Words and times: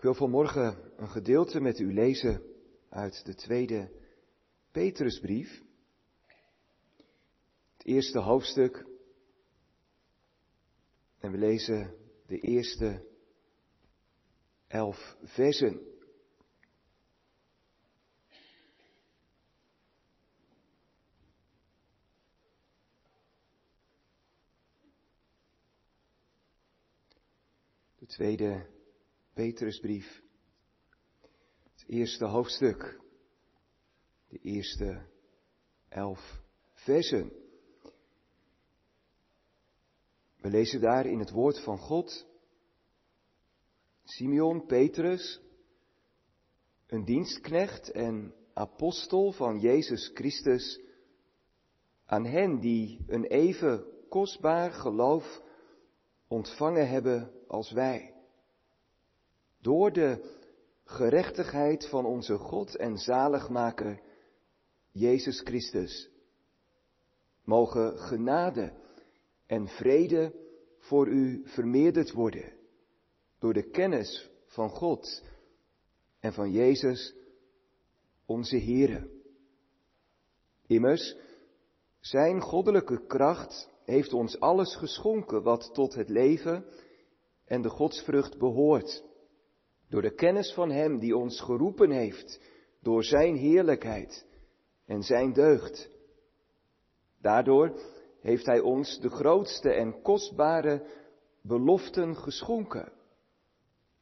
Ik 0.00 0.06
wil 0.06 0.14
vanmorgen 0.14 0.92
een 0.96 1.08
gedeelte 1.08 1.60
met 1.60 1.78
u 1.78 1.92
lezen 1.92 2.42
uit 2.88 3.24
de 3.24 3.34
tweede 3.34 3.90
Petrusbrief. 4.70 5.62
Het 7.76 7.86
eerste 7.86 8.18
hoofdstuk. 8.18 8.86
En 11.18 11.30
we 11.30 11.38
lezen 11.38 11.94
de 12.26 12.38
eerste 12.38 13.06
elf 14.66 15.16
versen. 15.22 15.80
De 27.98 28.06
tweede 28.06 28.78
Petrusbrief. 29.34 30.22
Het 31.62 31.84
eerste 31.86 32.24
hoofdstuk. 32.24 33.00
De 34.28 34.38
eerste 34.38 35.06
elf 35.88 36.42
versen. 36.72 37.32
We 40.36 40.48
lezen 40.48 40.80
daar 40.80 41.06
in 41.06 41.18
het 41.18 41.30
woord 41.30 41.62
van 41.62 41.78
God. 41.78 42.26
Simeon 44.04 44.66
Petrus, 44.66 45.40
een 46.86 47.04
dienstknecht 47.04 47.90
en 47.90 48.34
apostel 48.54 49.32
van 49.32 49.58
Jezus 49.58 50.10
Christus, 50.14 50.80
aan 52.04 52.24
hen 52.24 52.60
die 52.60 53.04
een 53.06 53.24
even 53.24 53.84
kostbaar 54.08 54.72
geloof 54.72 55.42
ontvangen 56.28 56.88
hebben 56.88 57.32
als 57.46 57.70
wij. 57.70 58.09
Door 59.60 59.92
de 59.92 60.38
gerechtigheid 60.84 61.88
van 61.88 62.06
onze 62.06 62.38
God 62.38 62.76
en 62.76 62.96
zaligmaker 62.96 64.00
Jezus 64.92 65.40
Christus. 65.40 66.10
Mogen 67.44 67.98
genade 67.98 68.72
en 69.46 69.68
vrede 69.68 70.34
voor 70.78 71.08
u 71.08 71.42
vermeerderd 71.44 72.12
worden 72.12 72.52
door 73.38 73.52
de 73.52 73.70
kennis 73.70 74.30
van 74.46 74.70
God 74.70 75.22
en 76.20 76.32
van 76.32 76.50
Jezus, 76.50 77.14
onze 78.26 78.58
Here. 78.58 79.10
Immers, 80.66 81.16
Zijn 82.00 82.40
goddelijke 82.40 83.06
kracht 83.06 83.70
heeft 83.84 84.12
ons 84.12 84.40
alles 84.40 84.76
geschonken 84.76 85.42
wat 85.42 85.70
tot 85.74 85.94
het 85.94 86.08
leven 86.08 86.64
en 87.44 87.62
de 87.62 87.68
godsvrucht 87.68 88.38
behoort, 88.38 89.04
door 89.90 90.02
de 90.02 90.14
kennis 90.14 90.52
van 90.54 90.70
Hem 90.70 90.98
die 90.98 91.16
ons 91.16 91.40
geroepen 91.40 91.90
heeft, 91.90 92.40
door 92.80 93.04
Zijn 93.04 93.36
heerlijkheid 93.36 94.26
en 94.86 95.02
Zijn 95.02 95.32
deugd. 95.32 95.90
Daardoor 97.20 97.80
heeft 98.20 98.46
Hij 98.46 98.60
ons 98.60 99.00
de 99.00 99.08
grootste 99.08 99.72
en 99.72 100.02
kostbare 100.02 100.86
beloften 101.42 102.16
geschonken, 102.16 102.92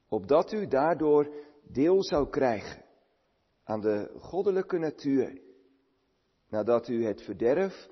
opdat 0.09 0.53
u 0.53 0.67
daardoor 0.67 1.35
deel 1.63 2.03
zou 2.03 2.31
krijgen 2.31 2.85
aan 3.65 3.81
de 3.81 4.11
goddelijke 4.19 4.79
natuur, 4.79 5.41
nadat 6.49 6.89
u 6.89 7.05
het 7.05 7.23
verderf 7.23 7.89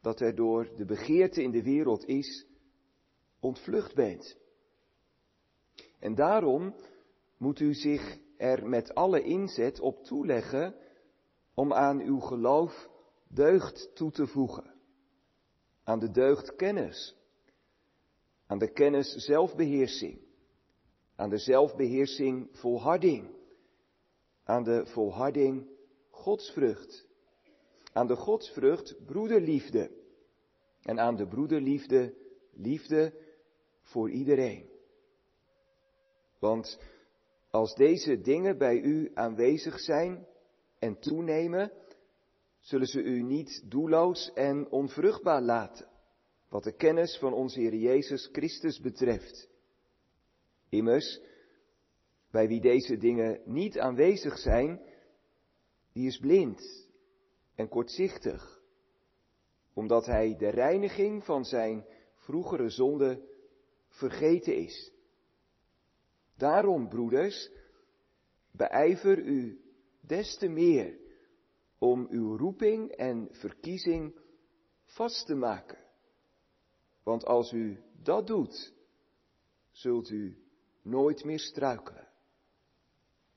dat 0.00 0.20
er 0.20 0.34
door 0.34 0.76
de 0.76 0.84
begeerte 0.84 1.42
in 1.42 1.50
de 1.50 1.62
wereld 1.62 2.04
is, 2.04 2.46
ontvlucht 3.40 3.94
bent. 3.94 4.36
En 5.98 6.14
daarom 6.14 6.74
moet 7.38 7.60
u 7.60 7.74
zich 7.74 8.18
er 8.36 8.68
met 8.68 8.94
alle 8.94 9.22
inzet 9.22 9.80
op 9.80 10.04
toeleggen 10.04 10.74
om 11.54 11.72
aan 11.72 12.00
uw 12.00 12.20
geloof 12.20 12.88
deugd 13.28 13.90
toe 13.94 14.10
te 14.10 14.26
voegen. 14.26 14.74
Aan 15.84 15.98
de 15.98 16.10
deugd 16.10 16.56
kennis. 16.56 17.16
Aan 18.46 18.58
de 18.58 18.72
kennis 18.72 19.14
zelfbeheersing. 19.14 20.20
Aan 21.16 21.30
de 21.30 21.38
zelfbeheersing 21.38 22.48
volharding. 22.52 23.34
Aan 24.44 24.62
de 24.62 24.86
volharding 24.86 25.68
godsvrucht. 26.10 27.06
Aan 27.92 28.06
de 28.06 28.16
godsvrucht 28.16 29.04
broederliefde. 29.06 29.90
En 30.82 31.00
aan 31.00 31.16
de 31.16 31.26
broederliefde 31.26 32.14
liefde 32.52 33.12
voor 33.82 34.10
iedereen. 34.10 34.68
Want 36.38 36.78
als 37.56 37.74
deze 37.74 38.20
dingen 38.20 38.58
bij 38.58 38.80
u 38.80 39.10
aanwezig 39.14 39.80
zijn 39.80 40.26
en 40.78 40.98
toenemen, 40.98 41.72
zullen 42.60 42.86
ze 42.86 43.02
u 43.02 43.22
niet 43.22 43.70
doelloos 43.70 44.32
en 44.32 44.70
onvruchtbaar 44.70 45.42
laten, 45.42 45.88
wat 46.48 46.64
de 46.64 46.72
kennis 46.72 47.18
van 47.18 47.32
onze 47.32 47.60
Heer 47.60 47.74
Jezus 47.74 48.28
Christus 48.32 48.80
betreft. 48.80 49.48
Immers, 50.68 51.20
bij 52.30 52.48
wie 52.48 52.60
deze 52.60 52.96
dingen 52.96 53.40
niet 53.44 53.78
aanwezig 53.78 54.38
zijn, 54.38 54.80
die 55.92 56.06
is 56.06 56.18
blind 56.18 56.88
en 57.54 57.68
kortzichtig, 57.68 58.62
omdat 59.74 60.06
hij 60.06 60.36
de 60.36 60.48
reiniging 60.48 61.24
van 61.24 61.44
zijn 61.44 61.86
vroegere 62.14 62.68
zonde 62.68 63.28
vergeten 63.88 64.56
is. 64.56 64.95
Daarom, 66.36 66.88
broeders, 66.88 67.50
beijver 68.52 69.18
u 69.18 69.60
des 70.00 70.38
te 70.38 70.48
meer 70.48 70.98
om 71.78 72.06
uw 72.10 72.36
roeping 72.36 72.90
en 72.90 73.28
verkiezing 73.30 74.20
vast 74.84 75.26
te 75.26 75.34
maken. 75.34 75.78
Want 77.02 77.24
als 77.24 77.52
u 77.52 77.82
dat 78.02 78.26
doet, 78.26 78.74
zult 79.70 80.10
u 80.10 80.42
nooit 80.82 81.24
meer 81.24 81.40
struikelen. 81.40 82.08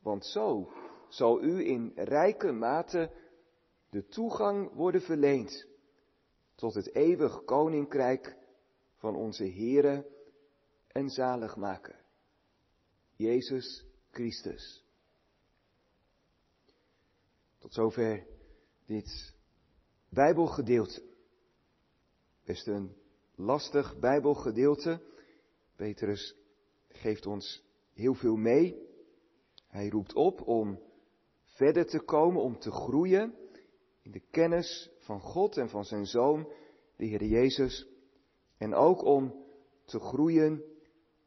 Want 0.02 0.26
zo 0.26 0.72
zal 1.10 1.44
u 1.44 1.66
in 1.66 1.92
rijke 1.96 2.52
mate 2.52 3.12
de 3.90 4.08
toegang 4.08 4.74
worden 4.74 5.02
verleend 5.02 5.68
tot 6.56 6.74
het 6.74 6.96
eeuwig 6.96 7.44
koninkrijk 7.44 8.38
van 8.96 9.16
onze 9.16 9.44
Heere 9.44 10.06
en 10.88 11.10
Zaligmaker, 11.10 11.99
Jezus 13.20 13.86
Christus. 14.12 14.84
Tot 17.58 17.74
zover 17.74 18.28
dit 18.86 19.36
Bijbelgedeelte. 20.10 21.02
Best 22.46 22.68
een 22.68 22.96
lastig 23.36 24.00
Bijbelgedeelte. 24.00 25.02
Petrus 25.76 26.36
geeft 26.88 27.26
ons 27.26 27.64
heel 27.94 28.14
veel 28.14 28.36
mee. 28.36 28.88
Hij 29.68 29.90
roept 29.90 30.14
op 30.14 30.48
om 30.48 30.80
verder 31.44 31.86
te 31.86 32.00
komen, 32.00 32.42
om 32.42 32.60
te 32.60 32.72
groeien 32.72 33.36
in 34.02 34.12
de 34.12 34.24
kennis 34.32 34.90
van 35.00 35.22
God 35.22 35.58
en 35.58 35.70
van 35.70 35.84
zijn 35.84 36.06
Zoon, 36.06 36.54
de 36.96 37.06
Heer 37.06 37.24
Jezus. 37.24 37.88
En 38.58 38.74
ook 38.74 39.04
om 39.04 39.46
te 39.86 40.00
groeien 40.00 40.64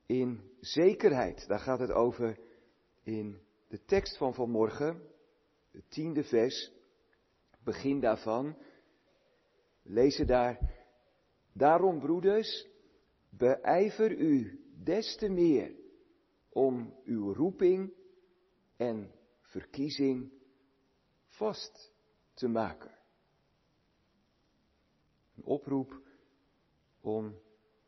in 0.06 0.50
zekerheid. 0.60 1.48
Daar 1.48 1.58
gaat 1.58 1.78
het 1.78 1.90
over 1.90 2.38
in 3.02 3.40
de 3.68 3.84
tekst 3.84 4.16
van 4.16 4.34
vanmorgen, 4.34 5.02
het 5.70 5.90
tiende 5.90 6.24
vers, 6.24 6.72
begin 7.64 8.00
daarvan. 8.00 8.56
Lezen 9.82 10.26
daar, 10.26 10.58
daarom 11.52 12.00
broeders, 12.00 12.66
beijver 13.28 14.10
u 14.18 14.60
des 14.84 15.16
te 15.16 15.28
meer 15.28 15.74
om 16.48 16.94
uw 17.04 17.32
roeping 17.32 17.92
en 18.76 19.12
verkiezing 19.40 20.32
vast 21.26 21.92
te 22.34 22.48
maken. 22.48 22.98
Een 25.36 25.44
oproep 25.44 26.00
om 27.00 27.38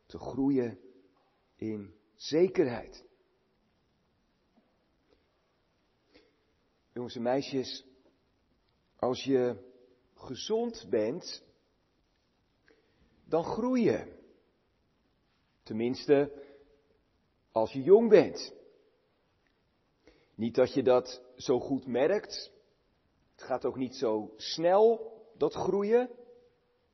te 0.05 0.17
groeien 0.17 0.79
in 1.55 1.95
zekerheid. 2.15 3.05
Jongens 6.93 7.15
en 7.15 7.21
meisjes, 7.21 7.85
als 8.95 9.23
je 9.23 9.71
gezond 10.13 10.87
bent, 10.89 11.43
dan 13.25 13.43
groei 13.43 13.83
je. 13.83 14.13
Tenminste, 15.63 16.43
als 17.51 17.71
je 17.71 17.81
jong 17.81 18.09
bent. 18.09 18.53
Niet 20.35 20.55
dat 20.55 20.73
je 20.73 20.83
dat 20.83 21.21
zo 21.35 21.59
goed 21.59 21.85
merkt. 21.85 22.51
Het 23.31 23.43
gaat 23.43 23.65
ook 23.65 23.77
niet 23.77 23.95
zo 23.95 24.33
snel, 24.35 25.13
dat 25.37 25.53
groeien. 25.53 26.09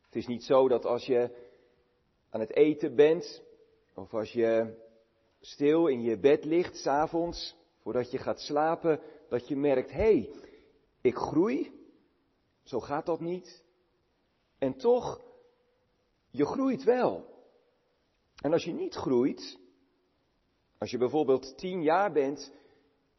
Het 0.02 0.16
is 0.16 0.28
niet 0.28 0.44
zo 0.44 0.68
dat 0.68 0.86
als 0.86 1.06
je 1.06 1.50
aan 2.30 2.40
het 2.40 2.56
eten 2.56 2.96
bent, 2.96 3.44
of 3.94 4.14
als 4.14 4.32
je 4.32 4.78
stil 5.42 5.88
in 5.88 6.02
je 6.02 6.18
bed 6.18 6.46
ligt, 6.46 6.76
s'avonds, 6.76 7.56
voordat 7.82 8.12
je 8.12 8.18
gaat 8.18 8.40
slapen, 8.40 9.00
dat 9.30 9.48
je 9.48 9.56
merkt, 9.56 9.92
hé, 9.92 9.98
hey, 9.98 10.34
ik 11.02 11.16
groei. 11.16 11.80
Zo 12.64 12.80
gaat 12.80 13.06
dat 13.06 13.20
niet. 13.20 13.64
En 14.58 14.78
toch, 14.78 15.22
je 16.30 16.46
groeit 16.46 16.84
wel. 16.84 17.26
En 18.42 18.54
als 18.54 18.64
je 18.64 18.72
niet 18.72 18.94
groeit, 18.94 19.60
als 20.78 20.92
je 20.92 20.98
bijvoorbeeld 20.98 21.58
tien 21.58 21.84
jaar 21.84 22.12
bent 22.12 22.52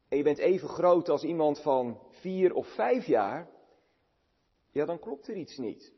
en 0.08 0.16
je 0.16 0.22
bent 0.22 0.38
even 0.38 0.68
groot 0.68 1.08
als 1.08 1.22
iemand 1.22 1.60
van 1.60 2.00
vier 2.08 2.54
of 2.54 2.75
vijf 2.75 3.06
jaar, 3.06 3.50
ja, 4.70 4.84
dan 4.84 4.98
klopt 4.98 5.28
er 5.28 5.36
iets 5.36 5.56
niet. 5.56 5.92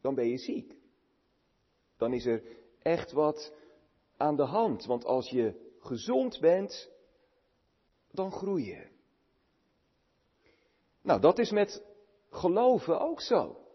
Dan 0.00 0.14
ben 0.14 0.28
je 0.28 0.38
ziek. 0.38 0.76
Dan 1.96 2.12
is 2.12 2.26
er 2.26 2.42
echt 2.78 3.12
wat 3.12 3.52
aan 4.22 4.36
de 4.36 4.42
hand. 4.42 4.84
Want 4.84 5.04
als 5.04 5.30
je 5.30 5.74
gezond 5.80 6.40
bent, 6.40 6.90
dan 8.10 8.32
groei 8.32 8.66
je. 8.66 8.90
Nou, 11.02 11.20
dat 11.20 11.38
is 11.38 11.50
met 11.50 11.82
geloven 12.30 13.00
ook 13.00 13.20
zo. 13.20 13.66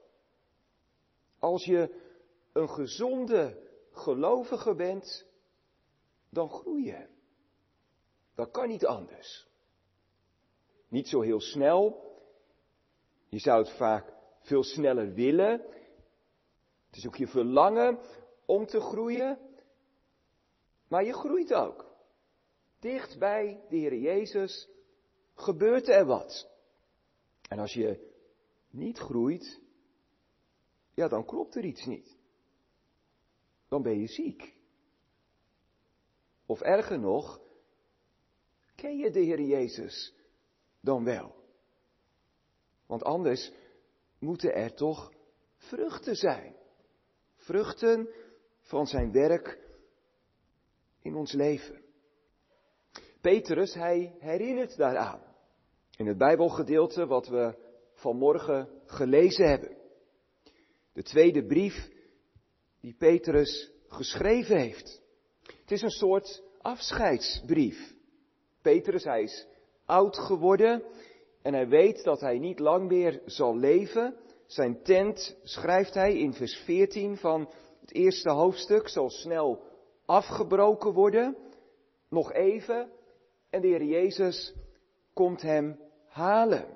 Als 1.40 1.66
je 1.66 2.06
een 2.54 2.70
gezonde 2.70 3.70
gelovige 3.92 4.76
bent, 4.76 5.26
dan 6.30 6.50
groei 6.50 6.86
je. 6.86 7.08
Dat 8.36 8.52
kan 8.52 8.68
niet 8.68 8.86
anders. 8.86 9.48
Niet 10.88 11.08
zo 11.08 11.22
heel 11.22 11.42
snel. 11.42 12.16
Je 13.30 13.40
zou 13.40 13.60
het 13.60 13.78
vaak 13.78 14.14
veel 14.40 14.64
sneller 14.64 15.14
willen. 15.14 15.52
Het 16.88 16.96
is 16.96 17.08
ook 17.08 17.16
je 17.16 17.28
verlangen 17.28 18.00
om 18.46 18.66
te 18.66 18.80
groeien. 18.80 19.47
Maar 20.88 21.06
je 21.06 21.14
groeit 21.14 21.54
ook. 21.54 21.86
Dicht 22.80 23.20
bij 23.20 23.66
de 23.70 23.76
Heer 23.76 23.96
Jezus 23.96 24.70
gebeurt 25.34 25.88
er 25.88 26.06
wat. 26.06 26.50
En 27.50 27.60
als 27.60 27.74
je 27.74 28.16
niet 28.70 28.98
groeit, 28.98 29.62
ja, 30.94 31.08
dan 31.08 31.26
klopt 31.26 31.56
er 31.56 31.66
iets 31.66 31.86
niet. 31.86 32.18
Dan 33.68 33.82
ben 33.82 34.00
je 34.00 34.08
ziek. 34.08 34.56
Of 36.46 36.62
erger 36.62 37.00
nog, 37.00 37.42
ken 38.76 38.98
je 38.98 39.12
de 39.12 39.20
Heer 39.20 39.42
Jezus 39.42 40.14
dan 40.82 41.04
wel? 41.04 41.36
Want 42.86 43.04
anders 43.04 43.52
moeten 44.20 44.54
er 44.54 44.74
toch 44.74 45.14
vruchten 45.56 46.16
zijn. 46.16 46.56
Vruchten 47.36 48.10
van 48.60 48.86
zijn 48.86 49.12
werk 49.12 49.67
in 51.08 51.16
ons 51.16 51.32
leven. 51.32 51.82
Petrus, 53.22 53.74
hij 53.74 54.16
herinnert 54.20 54.78
daaraan. 54.78 55.22
In 55.98 56.08
het 56.08 56.18
Bijbelgedeelte 56.18 57.06
wat 57.06 57.28
we 57.28 57.56
vanmorgen 57.94 58.70
gelezen 58.86 59.50
hebben. 59.50 59.78
De 60.94 61.04
tweede 61.04 61.46
brief 61.46 61.90
die 62.82 62.96
Petrus 62.98 63.72
geschreven 63.88 64.58
heeft. 64.58 65.02
Het 65.62 65.72
is 65.72 65.82
een 65.82 65.90
soort 65.90 66.44
afscheidsbrief. 66.62 67.96
Petrus, 68.62 69.04
hij 69.04 69.22
is 69.22 69.48
oud 69.86 70.18
geworden 70.18 70.84
en 71.42 71.54
hij 71.54 71.68
weet 71.68 72.04
dat 72.04 72.22
hij 72.22 72.40
niet 72.40 72.60
lang 72.60 72.88
meer 72.88 73.22
zal 73.26 73.58
leven. 73.58 74.16
Zijn 74.46 74.84
tent, 74.84 75.38
schrijft 75.44 75.94
hij 75.94 76.18
in 76.18 76.34
vers 76.34 76.56
14 76.56 77.18
van 77.18 77.50
het 77.80 77.94
eerste 77.94 78.32
hoofdstuk, 78.32 78.88
zal 78.88 79.10
snel 79.10 79.64
afgebroken 80.08 80.94
worden. 80.94 81.38
Nog 82.10 82.34
even 82.34 82.92
en 83.50 83.62
de 83.62 83.68
Heer 83.68 83.84
Jezus 83.84 84.54
komt 85.14 85.42
hem 85.42 85.80
halen, 86.08 86.68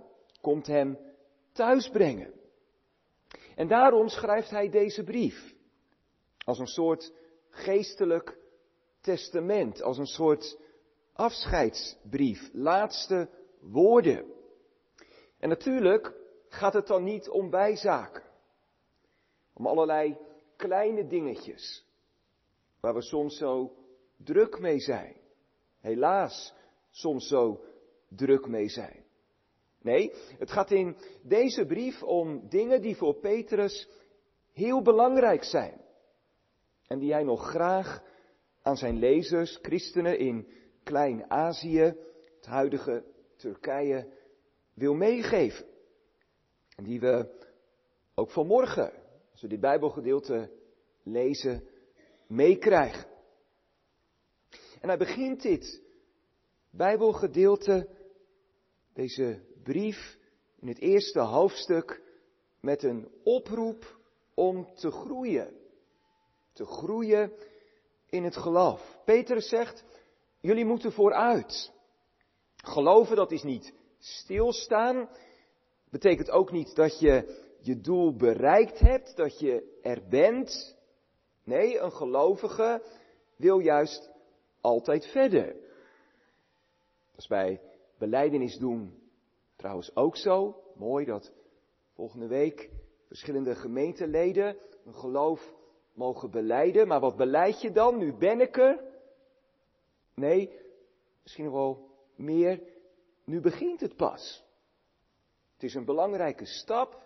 komt 0.42 0.68
hem 0.68 0.98
thuisbrengen. 1.51 2.33
En 3.56 3.68
daarom 3.68 4.07
schrijft 4.10 4.50
hij 4.50 4.69
deze 4.69 5.04
brief. 5.04 5.56
Als 6.45 6.60
een 6.60 6.68
soort 6.68 7.13
geestelijk 7.50 8.38
testament, 9.01 9.81
als 9.81 9.98
een 9.98 10.06
soort 10.06 10.57
afscheidsbrief, 11.13 12.50
laatste 12.54 13.30
woorden. 13.60 14.25
En 15.39 15.50
natuurlijk 15.50 16.13
gaat 16.48 16.74
het 16.74 16.88
dan 16.88 17.04
niet 17.04 17.30
om 17.30 17.50
bijzaken, 17.50 18.24
om 19.54 19.68
allerlei 19.68 20.18
kleine 20.56 21.07
dingetjes, 21.07 21.86
waar 22.81 22.94
we 22.94 23.01
soms 23.01 23.38
zo 23.38 23.75
druk 24.18 24.60
mee 24.60 24.80
zijn. 24.80 25.16
Helaas, 25.80 26.54
soms 26.89 27.28
zo 27.28 27.63
druk 28.10 28.48
mee 28.48 28.69
zijn. 28.69 29.06
Nee, 29.81 30.13
het 30.38 30.51
gaat 30.51 30.72
in 30.72 30.98
deze 31.24 31.66
brief 31.66 32.04
om 32.04 32.50
dingen 32.50 32.81
die 32.81 32.95
voor 32.95 33.16
Petrus 33.16 33.89
heel 34.54 34.81
belangrijk 34.81 35.44
zijn. 35.44 35.81
En 36.88 37.00
die 37.00 37.12
hij 37.12 37.24
nog 37.24 37.50
graag 37.50 38.04
aan 38.62 38.78
zijn 38.78 38.98
lezers, 38.98 39.60
christenen 39.62 40.18
in 40.18 40.48
Klein-Azië, 40.84 41.95
het 42.36 42.45
huidige 42.45 43.04
Turkije, 43.36 44.07
wil 44.74 44.94
meegeven. 44.94 45.66
En 46.75 46.84
die 46.84 47.00
we 47.00 47.39
ook 48.16 48.31
vanmorgen, 48.31 48.94
als 49.31 49.42
we 49.42 49.48
dit 49.48 49.60
Bijbelgedeelte 49.60 50.51
lezen, 51.04 51.68
meekrijgen. 52.31 53.06
En 54.81 54.88
hij 54.88 54.98
begint 54.98 55.42
dit 55.42 55.81
Bijbelgedeelte, 56.69 57.89
deze 58.94 59.42
brief, 59.63 60.18
in 60.60 60.68
het 60.68 60.80
eerste 60.80 61.19
hoofdstuk 61.19 62.01
met 62.60 62.83
een 62.83 63.12
oproep 63.24 64.00
om 64.33 64.75
te 64.75 64.92
groeien. 64.92 65.60
Te 66.54 66.66
groeien 66.66 67.33
in 68.10 68.24
het 68.24 68.38
geloof. 68.38 69.00
Petrus 69.06 69.50
zegt, 69.50 69.84
jullie 70.39 70.66
moeten 70.66 70.92
vooruit. 70.92 71.72
Geloven, 72.56 73.16
dat 73.16 73.31
is 73.31 73.44
niet 73.44 73.74
stilstaan. 74.00 75.10
Betekent 75.89 76.30
ook 76.30 76.51
niet 76.51 76.75
dat 76.75 77.00
je 77.00 77.45
je 77.62 77.81
doel 77.81 78.16
bereikt 78.16 78.80
hebt, 78.80 79.16
dat 79.16 79.39
je 79.39 79.80
er 79.81 80.07
bent. 80.10 80.80
Nee, 81.44 81.80
een 81.80 81.92
gelovige 81.92 82.84
wil 83.36 83.60
juist 83.60 84.12
altijd 84.62 85.06
verder. 85.06 85.46
Dat 87.12 87.20
is 87.20 87.27
bij 87.27 87.62
beleidenis 87.98 88.58
doen 88.58 89.01
trouwens 89.56 89.96
ook 89.96 90.18
zo. 90.18 90.63
Mooi 90.75 91.06
dat 91.06 91.34
volgende 91.94 92.27
week 92.27 92.70
verschillende 93.08 93.56
gemeenteleden 93.56 94.58
een 94.86 94.94
geloof 94.94 95.54
mogen 95.94 96.32
beleiden. 96.32 96.88
Maar 96.88 97.00
wat 97.00 97.15
beleid 97.15 97.62
je 97.62 97.72
dan? 97.72 97.98
Nu 97.98 98.13
ben 98.18 98.42
ik 98.42 98.58
er. 98.58 98.84
Nee, 100.15 100.60
misschien 101.24 101.46
nog 101.46 101.54
wel 101.54 101.89
meer. 102.15 102.63
Nu 103.25 103.42
begint 103.42 103.82
het 103.82 103.96
pas. 103.96 104.44
Het 105.54 105.63
is 105.63 105.74
een 105.74 105.86
belangrijke 105.86 106.46
stap, 106.46 107.01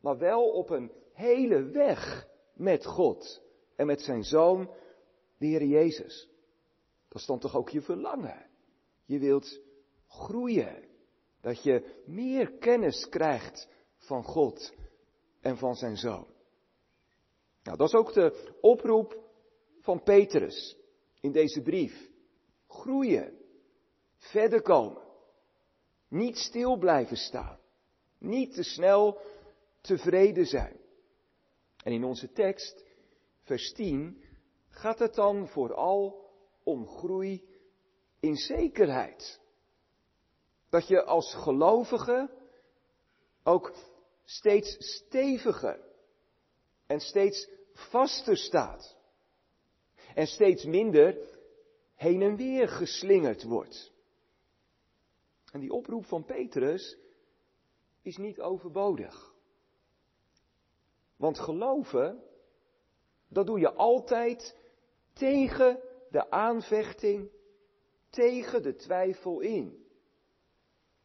maar 0.00 0.18
wel 0.18 0.50
op 0.50 0.70
een 0.70 0.92
hele 1.12 1.62
weg 1.62 2.28
met 2.54 2.86
God 2.86 3.42
en 3.82 3.88
met 3.88 4.00
zijn 4.00 4.24
zoon, 4.24 4.70
de 5.38 5.46
Heer 5.46 5.64
Jezus. 5.64 6.28
Dat 7.08 7.20
is 7.20 7.26
dan 7.26 7.38
toch 7.38 7.56
ook 7.56 7.68
je 7.68 7.80
verlangen. 7.80 8.46
Je 9.04 9.18
wilt 9.18 9.60
groeien. 10.08 10.84
Dat 11.40 11.62
je 11.62 12.02
meer 12.06 12.52
kennis 12.52 13.08
krijgt 13.08 13.68
van 13.96 14.24
God 14.24 14.74
en 15.40 15.56
van 15.56 15.74
zijn 15.74 15.96
zoon. 15.96 16.26
Nou, 17.62 17.76
dat 17.76 17.88
is 17.88 17.94
ook 17.94 18.12
de 18.12 18.56
oproep 18.60 19.18
van 19.80 20.02
Petrus 20.02 20.76
in 21.20 21.32
deze 21.32 21.62
brief. 21.62 22.10
Groeien. 22.66 23.38
Verder 24.16 24.62
komen. 24.62 25.02
Niet 26.08 26.36
stil 26.36 26.76
blijven 26.76 27.16
staan. 27.16 27.58
Niet 28.18 28.54
te 28.54 28.62
snel 28.62 29.20
tevreden 29.80 30.46
zijn. 30.46 30.80
En 31.84 31.92
in 31.92 32.04
onze 32.04 32.32
tekst, 32.32 32.84
vers 33.42 33.72
10, 33.72 34.24
gaat 34.68 34.98
het 34.98 35.14
dan 35.14 35.48
vooral 35.48 36.30
om 36.62 36.86
groei 36.86 37.48
in 38.20 38.36
zekerheid. 38.36 39.40
Dat 40.68 40.88
je 40.88 41.04
als 41.04 41.34
gelovige 41.34 42.30
ook 43.42 43.72
steeds 44.24 44.76
steviger 44.78 45.80
en 46.86 47.00
steeds 47.00 47.48
vaster 47.72 48.36
staat. 48.36 48.96
En 50.14 50.26
steeds 50.26 50.64
minder 50.64 51.16
heen 51.94 52.22
en 52.22 52.36
weer 52.36 52.68
geslingerd 52.68 53.42
wordt. 53.42 53.92
En 55.52 55.60
die 55.60 55.72
oproep 55.72 56.04
van 56.06 56.24
Petrus 56.24 56.98
is 58.02 58.16
niet 58.16 58.40
overbodig. 58.40 59.34
Want 61.16 61.38
geloven, 61.38 62.22
dat 63.32 63.46
doe 63.46 63.58
je 63.58 63.72
altijd 63.72 64.56
tegen 65.12 65.80
de 66.10 66.30
aanvechting 66.30 67.30
tegen 68.10 68.62
de 68.62 68.74
twijfel 68.74 69.40
in. 69.40 69.86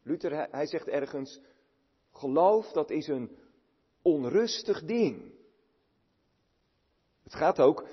Luther, 0.02 0.50
hij 0.50 0.66
zegt 0.66 0.88
ergens, 0.88 1.40
geloof 2.10 2.72
dat 2.72 2.90
is 2.90 3.06
een 3.06 3.36
onrustig 4.02 4.84
ding. 4.84 5.32
Het 7.22 7.34
gaat 7.34 7.60
ook 7.60 7.86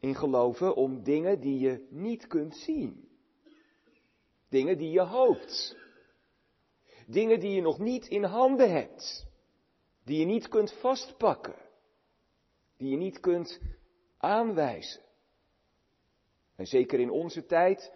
in 0.00 0.14
geloven 0.14 0.74
om 0.74 1.02
dingen 1.02 1.40
die 1.40 1.58
je 1.58 1.86
niet 1.90 2.26
kunt 2.26 2.56
zien. 2.56 3.08
Dingen 4.48 4.78
die 4.78 4.90
je 4.90 5.02
hoopt. 5.02 5.76
Dingen 7.06 7.40
die 7.40 7.50
je 7.50 7.60
nog 7.60 7.78
niet 7.78 8.06
in 8.06 8.24
handen 8.24 8.70
hebt. 8.70 9.26
Die 10.04 10.18
je 10.18 10.24
niet 10.24 10.48
kunt 10.48 10.72
vastpakken. 10.72 11.65
Die 12.76 12.90
je 12.90 12.96
niet 12.96 13.20
kunt 13.20 13.60
aanwijzen. 14.18 15.02
En 16.56 16.66
zeker 16.66 17.00
in 17.00 17.10
onze 17.10 17.46
tijd 17.46 17.92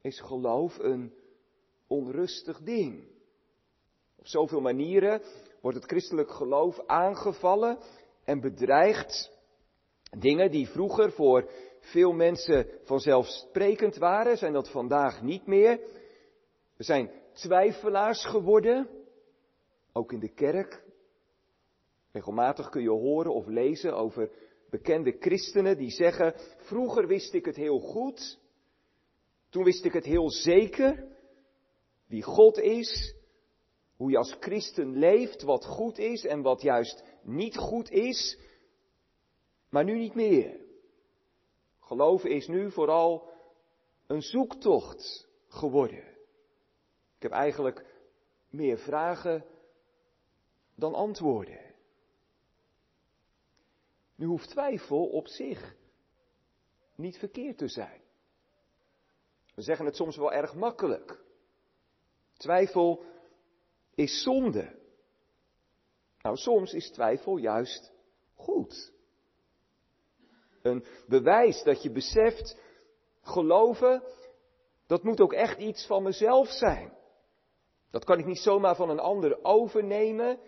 is 0.00 0.20
geloof 0.20 0.78
een 0.78 1.14
onrustig 1.86 2.60
ding. 2.60 3.08
Op 4.16 4.26
zoveel 4.26 4.60
manieren 4.60 5.22
wordt 5.60 5.76
het 5.76 5.86
christelijk 5.86 6.30
geloof 6.30 6.86
aangevallen 6.86 7.78
en 8.24 8.40
bedreigd. 8.40 9.34
Dingen 10.18 10.50
die 10.50 10.68
vroeger 10.68 11.12
voor 11.12 11.50
veel 11.80 12.12
mensen 12.12 12.68
vanzelfsprekend 12.84 13.96
waren, 13.96 14.36
zijn 14.36 14.52
dat 14.52 14.70
vandaag 14.70 15.22
niet 15.22 15.46
meer. 15.46 15.80
We 16.76 16.84
zijn 16.84 17.10
twijfelaars 17.32 18.24
geworden, 18.24 18.88
ook 19.92 20.12
in 20.12 20.20
de 20.20 20.34
kerk. 20.34 20.84
Regelmatig 22.16 22.68
kun 22.68 22.82
je 22.82 22.90
horen 22.90 23.34
of 23.34 23.46
lezen 23.46 23.96
over 23.96 24.30
bekende 24.70 25.16
christenen 25.20 25.76
die 25.76 25.90
zeggen, 25.90 26.34
vroeger 26.56 27.06
wist 27.06 27.32
ik 27.34 27.44
het 27.44 27.56
heel 27.56 27.78
goed, 27.78 28.38
toen 29.48 29.64
wist 29.64 29.84
ik 29.84 29.92
het 29.92 30.04
heel 30.04 30.30
zeker, 30.30 31.06
wie 32.06 32.22
God 32.22 32.58
is, 32.58 33.14
hoe 33.96 34.10
je 34.10 34.16
als 34.16 34.36
christen 34.40 34.98
leeft, 34.98 35.42
wat 35.42 35.64
goed 35.64 35.98
is 35.98 36.24
en 36.24 36.42
wat 36.42 36.62
juist 36.62 37.04
niet 37.22 37.56
goed 37.56 37.90
is, 37.90 38.38
maar 39.70 39.84
nu 39.84 39.98
niet 39.98 40.14
meer. 40.14 40.60
Geloven 41.80 42.30
is 42.30 42.46
nu 42.46 42.70
vooral 42.70 43.30
een 44.06 44.22
zoektocht 44.22 45.28
geworden. 45.48 46.04
Ik 47.16 47.22
heb 47.22 47.32
eigenlijk 47.32 47.84
meer 48.50 48.78
vragen 48.78 49.44
dan 50.74 50.94
antwoorden. 50.94 51.65
Nu 54.16 54.26
hoeft 54.26 54.48
twijfel 54.48 55.06
op 55.06 55.26
zich 55.26 55.76
niet 56.94 57.18
verkeerd 57.18 57.58
te 57.58 57.68
zijn. 57.68 58.00
We 59.54 59.62
zeggen 59.62 59.86
het 59.86 59.96
soms 59.96 60.16
wel 60.16 60.32
erg 60.32 60.54
makkelijk. 60.54 61.24
Twijfel 62.36 63.04
is 63.94 64.22
zonde. 64.22 64.78
Nou, 66.20 66.36
soms 66.36 66.72
is 66.72 66.90
twijfel 66.90 67.36
juist 67.36 67.92
goed. 68.34 68.92
Een 70.62 70.84
bewijs 71.06 71.62
dat 71.62 71.82
je 71.82 71.90
beseft, 71.90 72.60
geloven, 73.20 74.02
dat 74.86 75.02
moet 75.02 75.20
ook 75.20 75.32
echt 75.32 75.58
iets 75.58 75.86
van 75.86 76.02
mezelf 76.02 76.48
zijn. 76.48 76.96
Dat 77.90 78.04
kan 78.04 78.18
ik 78.18 78.26
niet 78.26 78.38
zomaar 78.38 78.76
van 78.76 78.90
een 78.90 78.98
ander 78.98 79.44
overnemen. 79.44 80.38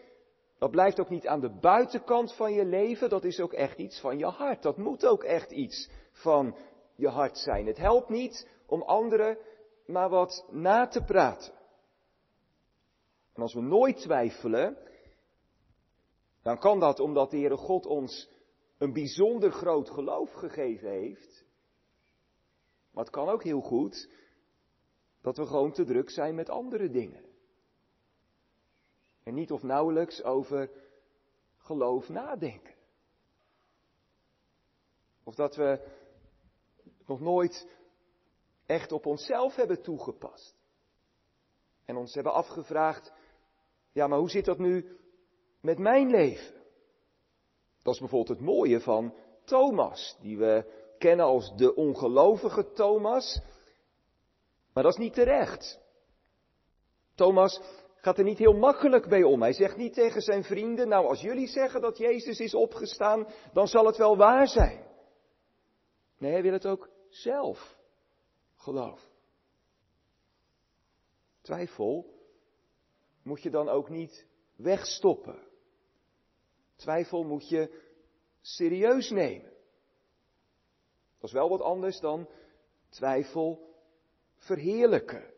Dat 0.58 0.70
blijft 0.70 1.00
ook 1.00 1.08
niet 1.08 1.26
aan 1.26 1.40
de 1.40 1.58
buitenkant 1.60 2.34
van 2.34 2.52
je 2.52 2.64
leven, 2.64 3.08
dat 3.08 3.24
is 3.24 3.40
ook 3.40 3.52
echt 3.52 3.78
iets 3.78 4.00
van 4.00 4.18
je 4.18 4.26
hart. 4.26 4.62
Dat 4.62 4.76
moet 4.76 5.06
ook 5.06 5.22
echt 5.22 5.50
iets 5.50 5.90
van 6.12 6.56
je 6.94 7.08
hart 7.08 7.38
zijn. 7.38 7.66
Het 7.66 7.78
helpt 7.78 8.08
niet 8.08 8.48
om 8.66 8.82
anderen 8.82 9.38
maar 9.86 10.08
wat 10.08 10.46
na 10.50 10.86
te 10.86 11.02
praten. 11.02 11.52
En 13.34 13.42
als 13.42 13.54
we 13.54 13.60
nooit 13.60 13.96
twijfelen, 13.96 14.76
dan 16.42 16.58
kan 16.58 16.80
dat 16.80 17.00
omdat 17.00 17.30
de 17.30 17.36
Heere 17.36 17.56
God 17.56 17.86
ons 17.86 18.30
een 18.78 18.92
bijzonder 18.92 19.52
groot 19.52 19.90
geloof 19.90 20.32
gegeven 20.32 20.90
heeft. 20.90 21.44
Maar 22.92 23.04
het 23.04 23.12
kan 23.12 23.28
ook 23.28 23.42
heel 23.42 23.60
goed 23.60 24.10
dat 25.22 25.36
we 25.36 25.46
gewoon 25.46 25.72
te 25.72 25.84
druk 25.84 26.10
zijn 26.10 26.34
met 26.34 26.50
andere 26.50 26.90
dingen. 26.90 27.27
En 29.28 29.34
niet 29.34 29.52
of 29.52 29.62
nauwelijks 29.62 30.22
over 30.22 30.70
geloof 31.56 32.08
nadenken. 32.08 32.74
Of 35.24 35.34
dat 35.34 35.56
we 35.56 35.88
nog 37.06 37.20
nooit 37.20 37.68
echt 38.66 38.92
op 38.92 39.06
onszelf 39.06 39.54
hebben 39.54 39.82
toegepast. 39.82 40.56
En 41.84 41.96
ons 41.96 42.14
hebben 42.14 42.32
afgevraagd, 42.32 43.12
ja 43.92 44.06
maar 44.06 44.18
hoe 44.18 44.30
zit 44.30 44.44
dat 44.44 44.58
nu 44.58 44.98
met 45.60 45.78
mijn 45.78 46.10
leven? 46.10 46.54
Dat 47.82 47.94
is 47.94 48.00
bijvoorbeeld 48.00 48.38
het 48.38 48.46
mooie 48.46 48.80
van 48.80 49.14
Thomas, 49.44 50.16
die 50.20 50.38
we 50.38 50.72
kennen 50.98 51.26
als 51.26 51.56
de 51.56 51.74
ongelovige 51.74 52.72
Thomas. 52.72 53.40
Maar 54.72 54.82
dat 54.82 54.92
is 54.92 54.98
niet 54.98 55.14
terecht. 55.14 55.80
Thomas 57.14 57.60
gaat 58.00 58.18
er 58.18 58.24
niet 58.24 58.38
heel 58.38 58.52
makkelijk 58.52 59.08
bij 59.08 59.22
om. 59.22 59.42
Hij 59.42 59.52
zegt 59.52 59.76
niet 59.76 59.94
tegen 59.94 60.20
zijn 60.20 60.44
vrienden, 60.44 60.88
nou 60.88 61.06
als 61.06 61.20
jullie 61.20 61.48
zeggen 61.48 61.80
dat 61.80 61.98
Jezus 61.98 62.38
is 62.38 62.54
opgestaan, 62.54 63.26
dan 63.52 63.66
zal 63.66 63.86
het 63.86 63.96
wel 63.96 64.16
waar 64.16 64.48
zijn. 64.48 64.86
Nee, 66.18 66.32
hij 66.32 66.42
wil 66.42 66.52
het 66.52 66.66
ook 66.66 66.90
zelf 67.08 67.76
geloven. 68.56 69.08
Twijfel 71.40 72.14
moet 73.22 73.42
je 73.42 73.50
dan 73.50 73.68
ook 73.68 73.88
niet 73.88 74.26
wegstoppen. 74.56 75.46
Twijfel 76.76 77.24
moet 77.24 77.48
je 77.48 77.82
serieus 78.40 79.10
nemen. 79.10 79.52
Dat 81.18 81.28
is 81.28 81.32
wel 81.32 81.48
wat 81.48 81.60
anders 81.60 82.00
dan 82.00 82.28
twijfel 82.88 83.74
verheerlijken. 84.36 85.34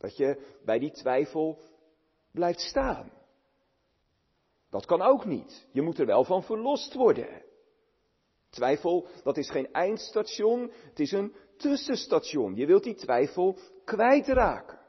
Dat 0.00 0.16
je 0.16 0.58
bij 0.64 0.78
die 0.78 0.90
twijfel 0.90 1.58
blijft 2.30 2.60
staan. 2.60 3.12
Dat 4.70 4.86
kan 4.86 5.02
ook 5.02 5.24
niet. 5.24 5.66
Je 5.72 5.82
moet 5.82 5.98
er 5.98 6.06
wel 6.06 6.24
van 6.24 6.42
verlost 6.42 6.94
worden. 6.94 7.42
Twijfel, 8.50 9.06
dat 9.22 9.36
is 9.36 9.50
geen 9.50 9.72
eindstation, 9.72 10.72
het 10.72 11.00
is 11.00 11.12
een 11.12 11.34
tussenstation. 11.56 12.54
Je 12.54 12.66
wilt 12.66 12.82
die 12.82 12.94
twijfel 12.94 13.58
kwijtraken. 13.84 14.80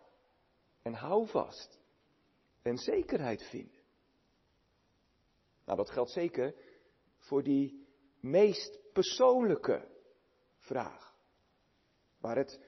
En 0.82 0.94
hou 0.94 1.27
vast. 1.27 1.80
En 2.62 2.77
zekerheid 2.77 3.44
vinden. 3.44 3.82
Nou, 5.65 5.77
dat 5.77 5.89
geldt 5.89 6.12
zeker 6.12 6.56
voor 7.18 7.44
die 7.44 7.88
meest 8.20 8.80
persoonlijke 8.94 9.88
vraag. 10.58 11.15
Waar 12.20 12.38
het 12.38 12.60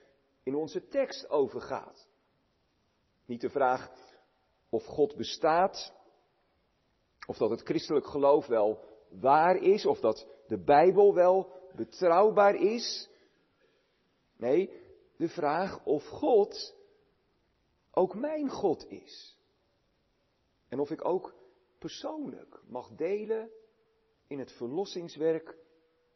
in 0.43 0.55
onze 0.55 0.87
tekst 0.87 1.29
over 1.29 1.61
gaat. 1.61 2.11
Niet 3.25 3.41
de 3.41 3.49
vraag 3.49 3.91
of 4.69 4.85
God 4.85 5.15
bestaat, 5.15 5.93
of 7.27 7.37
dat 7.37 7.49
het 7.49 7.61
christelijk 7.61 8.07
geloof 8.07 8.47
wel 8.47 8.79
waar 9.09 9.55
is, 9.55 9.85
of 9.85 9.99
dat 9.99 10.27
de 10.47 10.63
Bijbel 10.63 11.13
wel 11.13 11.51
betrouwbaar 11.75 12.55
is. 12.55 13.09
Nee, 14.37 14.81
de 15.17 15.29
vraag 15.29 15.85
of 15.85 16.07
God 16.07 16.75
ook 17.91 18.15
mijn 18.15 18.49
God 18.49 18.89
is. 18.89 19.37
En 20.69 20.79
of 20.79 20.89
ik 20.89 21.05
ook 21.05 21.35
persoonlijk 21.79 22.61
mag 22.67 22.89
delen 22.95 23.49
in 24.27 24.39
het 24.39 24.51
verlossingswerk 24.51 25.57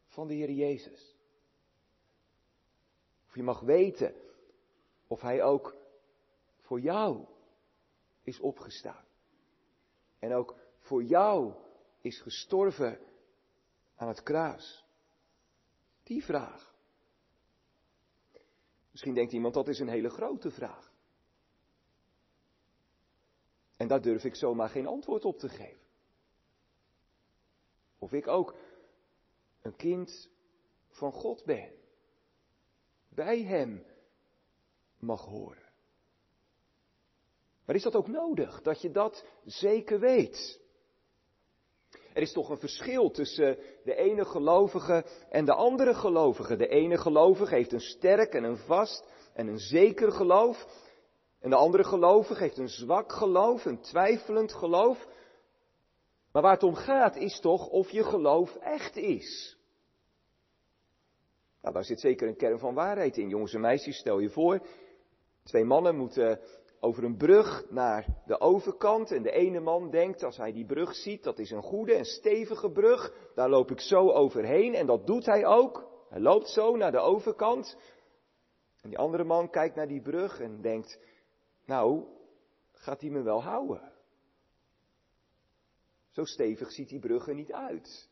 van 0.05 0.27
de 0.27 0.33
Heer 0.33 0.51
Jezus. 0.51 1.15
Of 3.27 3.35
je 3.35 3.43
mag 3.43 3.59
weten 3.59 4.15
of 5.07 5.21
Hij 5.21 5.43
ook 5.43 5.75
voor 6.67 6.79
jou 6.79 7.25
is 8.23 8.39
opgestaan. 8.39 9.05
En 10.19 10.33
ook 10.33 10.55
voor 10.79 11.03
jou 11.03 11.53
is 12.01 12.21
gestorven 12.21 12.99
aan 13.95 14.07
het 14.07 14.23
kruis. 14.23 14.85
Die 16.03 16.23
vraag. 16.23 16.75
Misschien 18.91 19.13
denkt 19.13 19.33
iemand 19.33 19.53
dat 19.53 19.67
is 19.67 19.79
een 19.79 19.89
hele 19.89 20.09
grote 20.09 20.51
vraag. 20.51 20.93
En 23.77 23.87
daar 23.87 24.01
durf 24.01 24.23
ik 24.23 24.35
zomaar 24.35 24.69
geen 24.69 24.87
antwoord 24.87 25.25
op 25.25 25.37
te 25.37 25.49
geven. 25.49 25.85
Of 27.97 28.13
ik 28.13 28.27
ook 28.27 28.55
een 29.61 29.75
kind 29.75 30.29
van 30.89 31.11
God 31.11 31.45
ben. 31.45 31.73
Bij 33.09 33.43
Hem 33.43 33.85
mag 34.97 35.25
horen. 35.25 35.66
Maar 37.67 37.75
is 37.75 37.83
dat 37.83 37.95
ook 37.95 38.07
nodig, 38.07 38.61
dat 38.61 38.81
je 38.81 38.91
dat 38.91 39.25
zeker 39.45 39.99
weet? 39.99 40.59
Er 42.13 42.21
is 42.21 42.31
toch 42.33 42.49
een 42.49 42.57
verschil 42.57 43.11
tussen 43.11 43.57
de 43.83 43.95
ene 43.95 44.25
gelovige 44.25 45.05
en 45.29 45.45
de 45.45 45.53
andere 45.53 45.93
gelovige. 45.93 46.55
De 46.55 46.67
ene 46.67 46.97
gelovige 46.97 47.55
heeft 47.55 47.71
een 47.71 47.81
sterk 47.81 48.33
en 48.33 48.43
een 48.43 48.57
vast 48.57 49.07
en 49.33 49.47
een 49.47 49.59
zeker 49.59 50.11
geloof. 50.11 50.67
En 51.39 51.49
de 51.49 51.55
andere 51.55 51.83
gelovige 51.83 52.41
heeft 52.43 52.57
een 52.57 52.69
zwak 52.69 53.11
geloof, 53.11 53.65
een 53.65 53.81
twijfelend 53.81 54.53
geloof. 54.53 55.07
Maar 56.31 56.41
waar 56.41 56.53
het 56.53 56.63
om 56.63 56.75
gaat 56.75 57.15
is 57.15 57.39
toch 57.39 57.67
of 57.67 57.89
je 57.89 58.03
geloof 58.03 58.55
echt 58.55 58.95
is. 58.95 59.57
Nou, 61.61 61.73
daar 61.73 61.83
zit 61.83 61.99
zeker 61.99 62.27
een 62.27 62.37
kern 62.37 62.59
van 62.59 62.73
waarheid 62.73 63.17
in. 63.17 63.29
Jongens 63.29 63.53
en 63.53 63.61
meisjes, 63.61 63.97
stel 63.97 64.19
je 64.19 64.29
voor, 64.29 64.67
twee 65.43 65.63
mannen 65.63 65.95
moeten 65.95 66.39
over 66.79 67.03
een 67.03 67.17
brug 67.17 67.65
naar 67.69 68.05
de 68.25 68.39
overkant. 68.39 69.11
En 69.11 69.23
de 69.23 69.31
ene 69.31 69.59
man 69.59 69.89
denkt, 69.89 70.23
als 70.23 70.37
hij 70.37 70.51
die 70.51 70.65
brug 70.65 70.95
ziet, 70.95 71.23
dat 71.23 71.39
is 71.39 71.51
een 71.51 71.61
goede 71.61 71.93
en 71.93 72.05
stevige 72.05 72.71
brug. 72.71 73.13
Daar 73.35 73.49
loop 73.49 73.71
ik 73.71 73.79
zo 73.79 74.11
overheen. 74.11 74.75
En 74.75 74.85
dat 74.85 75.07
doet 75.07 75.25
hij 75.25 75.45
ook. 75.45 75.87
Hij 76.09 76.19
loopt 76.19 76.47
zo 76.47 76.75
naar 76.75 76.91
de 76.91 76.99
overkant. 76.99 77.77
En 78.81 78.89
die 78.89 78.97
andere 78.97 79.23
man 79.23 79.49
kijkt 79.49 79.75
naar 79.75 79.87
die 79.87 80.01
brug 80.01 80.39
en 80.39 80.61
denkt, 80.61 80.99
nou, 81.65 82.05
gaat 82.71 83.01
hij 83.01 83.09
me 83.09 83.21
wel 83.21 83.43
houden? 83.43 83.91
Zo 86.09 86.23
stevig 86.23 86.71
ziet 86.71 86.89
die 86.89 86.99
brug 86.99 87.27
er 87.27 87.35
niet 87.35 87.53
uit. 87.53 88.09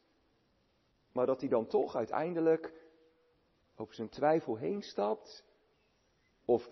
Maar 1.11 1.25
dat 1.25 1.39
hij 1.39 1.49
dan 1.49 1.67
toch 1.67 1.95
uiteindelijk 1.95 2.73
over 3.75 3.95
zijn 3.95 4.09
twijfel 4.09 4.55
heen 4.57 4.81
stapt. 4.81 5.43
Of 6.45 6.69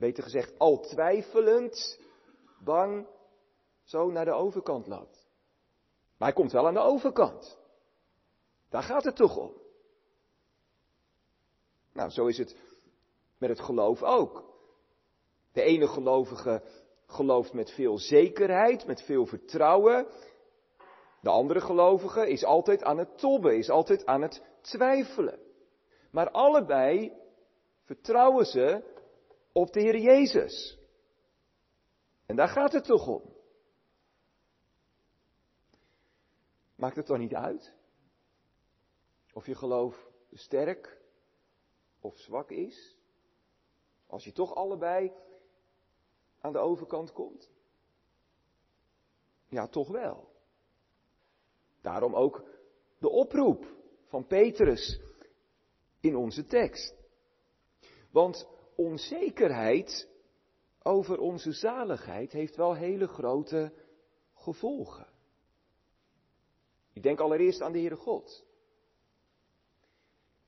beter 0.00 0.22
gezegd, 0.22 0.58
al 0.58 0.80
twijfelend, 0.80 2.00
bang, 2.64 3.06
zo 3.82 4.10
naar 4.10 4.24
de 4.24 4.32
overkant 4.32 4.86
loopt. 4.86 5.28
Maar 6.18 6.28
hij 6.28 6.32
komt 6.32 6.52
wel 6.52 6.66
aan 6.66 6.74
de 6.74 6.80
overkant. 6.80 7.58
Daar 8.68 8.82
gaat 8.82 9.04
het 9.04 9.16
toch 9.16 9.36
om. 9.36 9.52
Nou, 11.92 12.10
zo 12.10 12.26
is 12.26 12.38
het 12.38 12.56
met 13.38 13.48
het 13.48 13.60
geloof 13.60 14.02
ook. 14.02 14.44
De 15.52 15.62
ene 15.62 15.88
gelovige 15.88 16.62
gelooft 17.06 17.52
met 17.52 17.70
veel 17.70 17.98
zekerheid, 17.98 18.86
met 18.86 19.02
veel 19.02 19.26
vertrouwen. 19.26 20.06
De 21.20 21.30
andere 21.30 21.60
gelovige 21.60 22.28
is 22.28 22.44
altijd 22.44 22.82
aan 22.82 22.98
het 22.98 23.18
tobben, 23.18 23.56
is 23.56 23.70
altijd 23.70 24.06
aan 24.06 24.22
het 24.22 24.42
twijfelen. 24.60 25.38
Maar 26.10 26.30
allebei 26.30 27.12
vertrouwen 27.84 28.46
ze 28.46 28.89
op 29.52 29.72
de 29.72 29.80
Heer 29.80 29.98
Jezus. 29.98 30.78
En 32.26 32.36
daar 32.36 32.48
gaat 32.48 32.72
het 32.72 32.84
toch 32.84 33.06
om. 33.06 33.22
Maakt 36.74 36.96
het 36.96 37.06
dan 37.06 37.18
niet 37.18 37.34
uit 37.34 37.74
of 39.32 39.46
je 39.46 39.54
geloof 39.54 40.10
sterk 40.32 41.00
of 42.00 42.18
zwak 42.18 42.50
is? 42.50 42.96
Als 44.06 44.24
je 44.24 44.32
toch 44.32 44.54
allebei 44.54 45.12
aan 46.40 46.52
de 46.52 46.58
overkant 46.58 47.12
komt? 47.12 47.50
Ja, 49.48 49.68
toch 49.68 49.88
wel. 49.88 50.28
Daarom 51.80 52.14
ook 52.14 52.44
de 52.98 53.08
oproep 53.08 53.66
van 54.06 54.26
Petrus 54.26 55.00
in 56.00 56.16
onze 56.16 56.46
tekst. 56.46 56.94
Want 58.10 58.48
onzekerheid 58.80 60.08
over 60.82 61.18
onze 61.18 61.52
zaligheid 61.52 62.32
heeft 62.32 62.56
wel 62.56 62.74
hele 62.74 63.06
grote 63.06 63.72
gevolgen. 64.34 65.06
Ik 66.92 67.02
denk 67.02 67.20
allereerst 67.20 67.60
aan 67.60 67.72
de 67.72 67.78
Heere 67.78 67.96
God. 67.96 68.44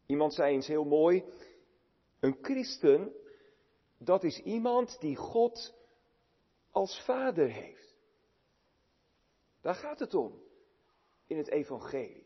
Iemand 0.07 0.35
zei 0.35 0.55
eens 0.55 0.67
heel 0.67 0.85
mooi, 0.85 1.25
een 2.21 2.39
christen, 2.43 3.13
dat 3.99 4.25
is 4.25 4.39
iemand 4.39 5.01
die 5.01 5.17
God 5.17 5.75
als 6.71 7.05
vader 7.05 7.51
heeft. 7.51 7.97
Daar 9.61 9.75
gaat 9.75 9.99
het 9.99 10.15
om 10.15 10.43
in 11.27 11.37
het 11.37 11.49
evangelie. 11.49 12.22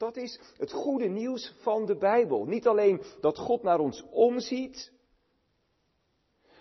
Dat 0.00 0.16
is 0.16 0.40
het 0.56 0.72
goede 0.72 1.08
nieuws 1.08 1.54
van 1.58 1.86
de 1.86 1.96
Bijbel. 1.96 2.44
Niet 2.44 2.66
alleen 2.66 3.02
dat 3.20 3.38
God 3.38 3.62
naar 3.62 3.78
ons 3.78 4.02
omziet, 4.10 4.92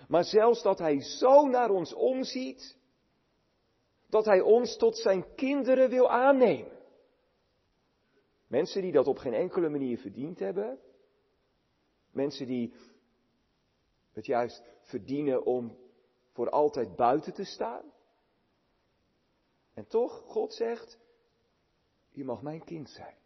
maar 0.08 0.24
zelfs 0.24 0.64
dat 0.64 0.80
Hij 0.80 1.02
zo 1.02 1.48
naar 1.48 1.70
ons 1.70 1.94
omziet, 1.94 2.78
dat 4.10 4.26
Hij 4.26 4.42
ons 4.42 4.78
tot 4.78 4.98
Zijn 4.98 5.36
kinderen 5.36 5.90
wil 5.90 6.10
aannemen. 6.10 6.78
Mensen 8.48 8.82
die 8.82 8.92
dat 8.92 9.08
op 9.08 9.18
geen 9.18 9.34
enkele 9.34 9.70
manier 9.70 9.98
verdiend 9.98 10.40
hebben, 10.40 10.80
mensen 12.12 12.48
die 12.48 12.74
het 14.12 14.26
juist 14.26 14.64
verdienen 14.82 15.46
om 15.46 15.78
voor 16.32 16.50
altijd 16.50 16.96
buiten 16.96 17.34
te 17.34 17.46
staan. 17.46 17.92
En 19.74 19.88
toch, 19.88 20.22
God 20.26 20.54
zegt, 20.54 21.00
je 22.10 22.24
mag 22.24 22.42
mijn 22.42 22.64
kind 22.64 22.90
zijn. 22.90 23.19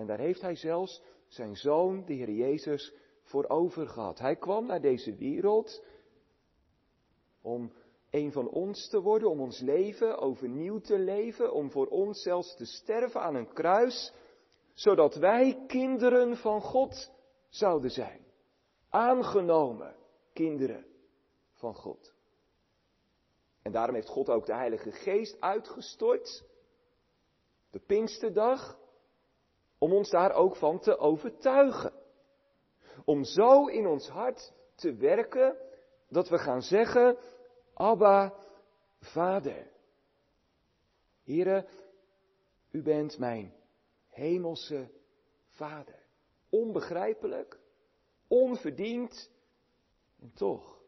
En 0.00 0.06
daar 0.06 0.18
heeft 0.18 0.40
hij 0.40 0.54
zelfs 0.54 1.02
zijn 1.28 1.56
zoon, 1.56 2.04
de 2.04 2.12
Heer 2.12 2.30
Jezus, 2.30 2.94
voor 3.22 3.48
over 3.48 3.88
gehad. 3.88 4.18
Hij 4.18 4.36
kwam 4.36 4.66
naar 4.66 4.80
deze 4.80 5.14
wereld 5.14 5.84
om 7.42 7.72
een 8.10 8.32
van 8.32 8.48
ons 8.48 8.88
te 8.88 9.00
worden, 9.00 9.30
om 9.30 9.40
ons 9.40 9.60
leven 9.60 10.18
overnieuw 10.18 10.78
te 10.78 10.98
leven, 10.98 11.52
om 11.52 11.70
voor 11.70 11.86
ons 11.86 12.22
zelfs 12.22 12.56
te 12.56 12.64
sterven 12.64 13.20
aan 13.20 13.34
een 13.34 13.52
kruis, 13.52 14.12
zodat 14.74 15.14
wij 15.14 15.64
kinderen 15.66 16.36
van 16.36 16.60
God 16.60 17.12
zouden 17.48 17.90
zijn. 17.90 18.26
Aangenomen 18.88 19.96
kinderen 20.32 20.86
van 21.52 21.74
God. 21.74 22.14
En 23.62 23.72
daarom 23.72 23.94
heeft 23.94 24.08
God 24.08 24.28
ook 24.28 24.46
de 24.46 24.54
Heilige 24.54 24.92
Geest 24.92 25.40
uitgestort, 25.40 26.44
de 27.70 27.78
Pinksterdag, 27.78 28.79
om 29.80 29.92
ons 29.92 30.10
daar 30.10 30.32
ook 30.32 30.56
van 30.56 30.78
te 30.78 30.98
overtuigen. 30.98 31.92
Om 33.04 33.24
zo 33.24 33.66
in 33.66 33.86
ons 33.86 34.08
hart 34.08 34.52
te 34.74 34.94
werken 34.94 35.56
dat 36.08 36.28
we 36.28 36.38
gaan 36.38 36.62
zeggen, 36.62 37.16
Abba, 37.74 38.34
Vader. 38.98 39.70
Here, 41.24 41.66
u 42.70 42.82
bent 42.82 43.18
mijn 43.18 43.54
hemelse 44.08 44.90
Vader. 45.48 45.98
Onbegrijpelijk, 46.50 47.60
onverdiend, 48.28 49.30
en 50.20 50.32
toch, 50.34 50.82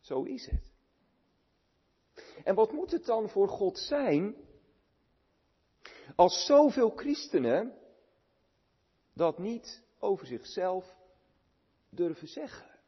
zo 0.00 0.22
is 0.22 0.46
het. 0.46 0.72
En 2.44 2.54
wat 2.54 2.72
moet 2.72 2.90
het 2.90 3.04
dan 3.04 3.28
voor 3.28 3.48
God 3.48 3.78
zijn 3.78 4.36
als 6.16 6.46
zoveel 6.46 6.90
christenen 6.90 7.78
dat 9.18 9.38
niet 9.38 9.82
over 9.98 10.26
zichzelf 10.26 10.96
durven 11.90 12.28
zeggen. 12.28 12.78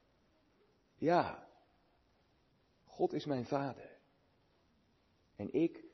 Ja, 0.95 1.49
God 2.85 3.12
is 3.12 3.25
mijn 3.25 3.47
vader. 3.47 3.99
En 5.37 5.53
ik 5.53 5.85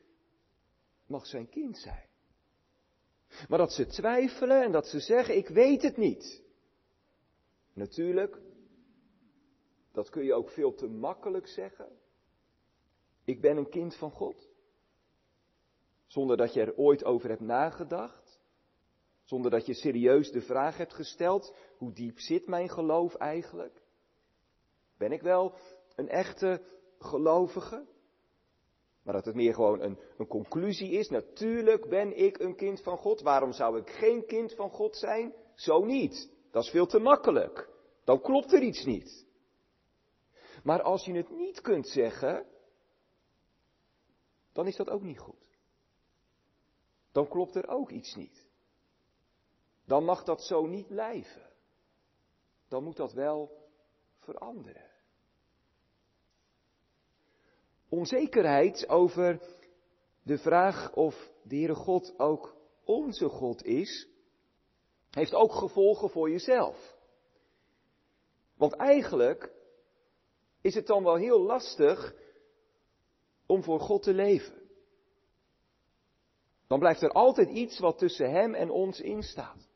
mag 1.05 1.25
zijn 1.25 1.49
kind 1.49 1.77
zijn. 1.77 2.05
Maar 3.47 3.57
dat 3.57 3.71
ze 3.71 3.85
twijfelen 3.85 4.63
en 4.63 4.71
dat 4.71 4.87
ze 4.87 4.99
zeggen, 4.99 5.37
ik 5.37 5.47
weet 5.47 5.81
het 5.81 5.97
niet. 5.97 6.43
Natuurlijk, 7.73 8.41
dat 9.91 10.09
kun 10.09 10.23
je 10.23 10.33
ook 10.33 10.49
veel 10.49 10.73
te 10.73 10.87
makkelijk 10.87 11.47
zeggen. 11.47 11.99
Ik 13.23 13.41
ben 13.41 13.57
een 13.57 13.69
kind 13.69 13.95
van 13.95 14.11
God. 14.11 14.49
Zonder 16.05 16.37
dat 16.37 16.53
je 16.53 16.61
er 16.61 16.75
ooit 16.75 17.03
over 17.03 17.29
hebt 17.29 17.41
nagedacht. 17.41 18.26
Zonder 19.27 19.51
dat 19.51 19.65
je 19.65 19.73
serieus 19.73 20.31
de 20.31 20.41
vraag 20.41 20.77
hebt 20.77 20.93
gesteld, 20.93 21.55
hoe 21.77 21.93
diep 21.93 22.19
zit 22.19 22.47
mijn 22.47 22.69
geloof 22.69 23.15
eigenlijk? 23.15 23.81
Ben 24.97 25.11
ik 25.11 25.21
wel 25.21 25.53
een 25.95 26.09
echte 26.09 26.61
gelovige? 26.99 27.85
Maar 29.03 29.13
dat 29.13 29.25
het 29.25 29.35
meer 29.35 29.53
gewoon 29.53 29.81
een, 29.81 29.99
een 30.17 30.27
conclusie 30.27 30.91
is. 30.91 31.09
Natuurlijk 31.09 31.89
ben 31.89 32.17
ik 32.17 32.39
een 32.39 32.55
kind 32.55 32.81
van 32.81 32.97
God. 32.97 33.21
Waarom 33.21 33.51
zou 33.51 33.79
ik 33.79 33.89
geen 33.89 34.25
kind 34.25 34.55
van 34.55 34.69
God 34.69 34.95
zijn? 34.95 35.33
Zo 35.55 35.85
niet. 35.85 36.31
Dat 36.51 36.63
is 36.63 36.69
veel 36.69 36.87
te 36.87 36.99
makkelijk. 36.99 37.69
Dan 38.03 38.21
klopt 38.21 38.53
er 38.53 38.61
iets 38.61 38.85
niet. 38.85 39.25
Maar 40.63 40.81
als 40.81 41.05
je 41.05 41.13
het 41.13 41.29
niet 41.29 41.61
kunt 41.61 41.87
zeggen, 41.87 42.45
dan 44.53 44.67
is 44.67 44.75
dat 44.75 44.89
ook 44.89 45.01
niet 45.01 45.19
goed. 45.19 45.59
Dan 47.11 47.27
klopt 47.27 47.55
er 47.55 47.67
ook 47.67 47.89
iets 47.89 48.15
niet 48.15 48.46
dan 49.87 50.03
mag 50.03 50.23
dat 50.23 50.41
zo 50.41 50.65
niet 50.65 50.87
blijven. 50.87 51.41
Dan 52.67 52.83
moet 52.83 52.95
dat 52.95 53.13
wel 53.13 53.51
veranderen. 54.19 54.89
de 60.23 60.37
vraag 60.37 60.93
of 60.93 61.31
de 61.43 61.55
Heere 61.55 61.75
God 61.75 62.19
ook 62.19 62.55
onze 62.83 63.29
God 63.29 63.63
is, 63.63 64.07
heeft 65.11 65.33
ook 65.33 65.51
gevolgen 65.51 66.09
voor 66.09 66.29
jezelf. 66.29 66.95
Want 68.55 68.73
eigenlijk 68.73 69.51
is 70.61 70.75
het 70.75 70.87
dan 70.87 71.03
wel 71.03 71.15
heel 71.15 71.41
lastig 71.41 72.15
om 73.45 73.63
voor 73.63 73.79
God 73.79 74.03
te 74.03 74.13
leven. 74.13 74.69
Dan 76.67 76.79
blijft 76.79 77.01
er 77.01 77.11
altijd 77.11 77.49
iets 77.49 77.79
wat 77.79 77.97
tussen 77.97 78.31
Hem 78.31 78.53
en 78.53 78.69
ons 78.69 78.99
instaat. 78.99 79.66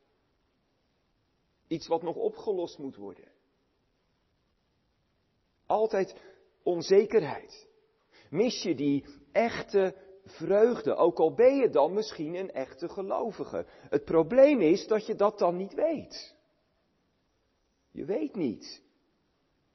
Iets 1.72 1.86
wat 1.86 2.02
nog 2.02 2.16
opgelost 2.16 2.78
moet 2.78 2.96
worden. 2.96 3.28
Altijd 5.66 6.16
onzekerheid. 6.62 7.66
Mis 8.30 8.62
je 8.62 8.74
die 8.74 9.04
echte 9.32 9.94
vreugde, 10.24 10.94
ook 10.94 11.18
al 11.18 11.34
ben 11.34 11.56
je 11.56 11.70
dan 11.70 11.92
misschien 11.92 12.34
een 12.34 12.50
echte 12.50 12.88
gelovige. 12.88 13.66
Het 13.68 14.04
probleem 14.04 14.60
is 14.60 14.86
dat 14.86 15.06
je 15.06 15.14
dat 15.14 15.38
dan 15.38 15.56
niet 15.56 15.74
weet. 15.74 16.36
Je 17.90 18.04
weet 18.04 18.34
niet 18.34 18.82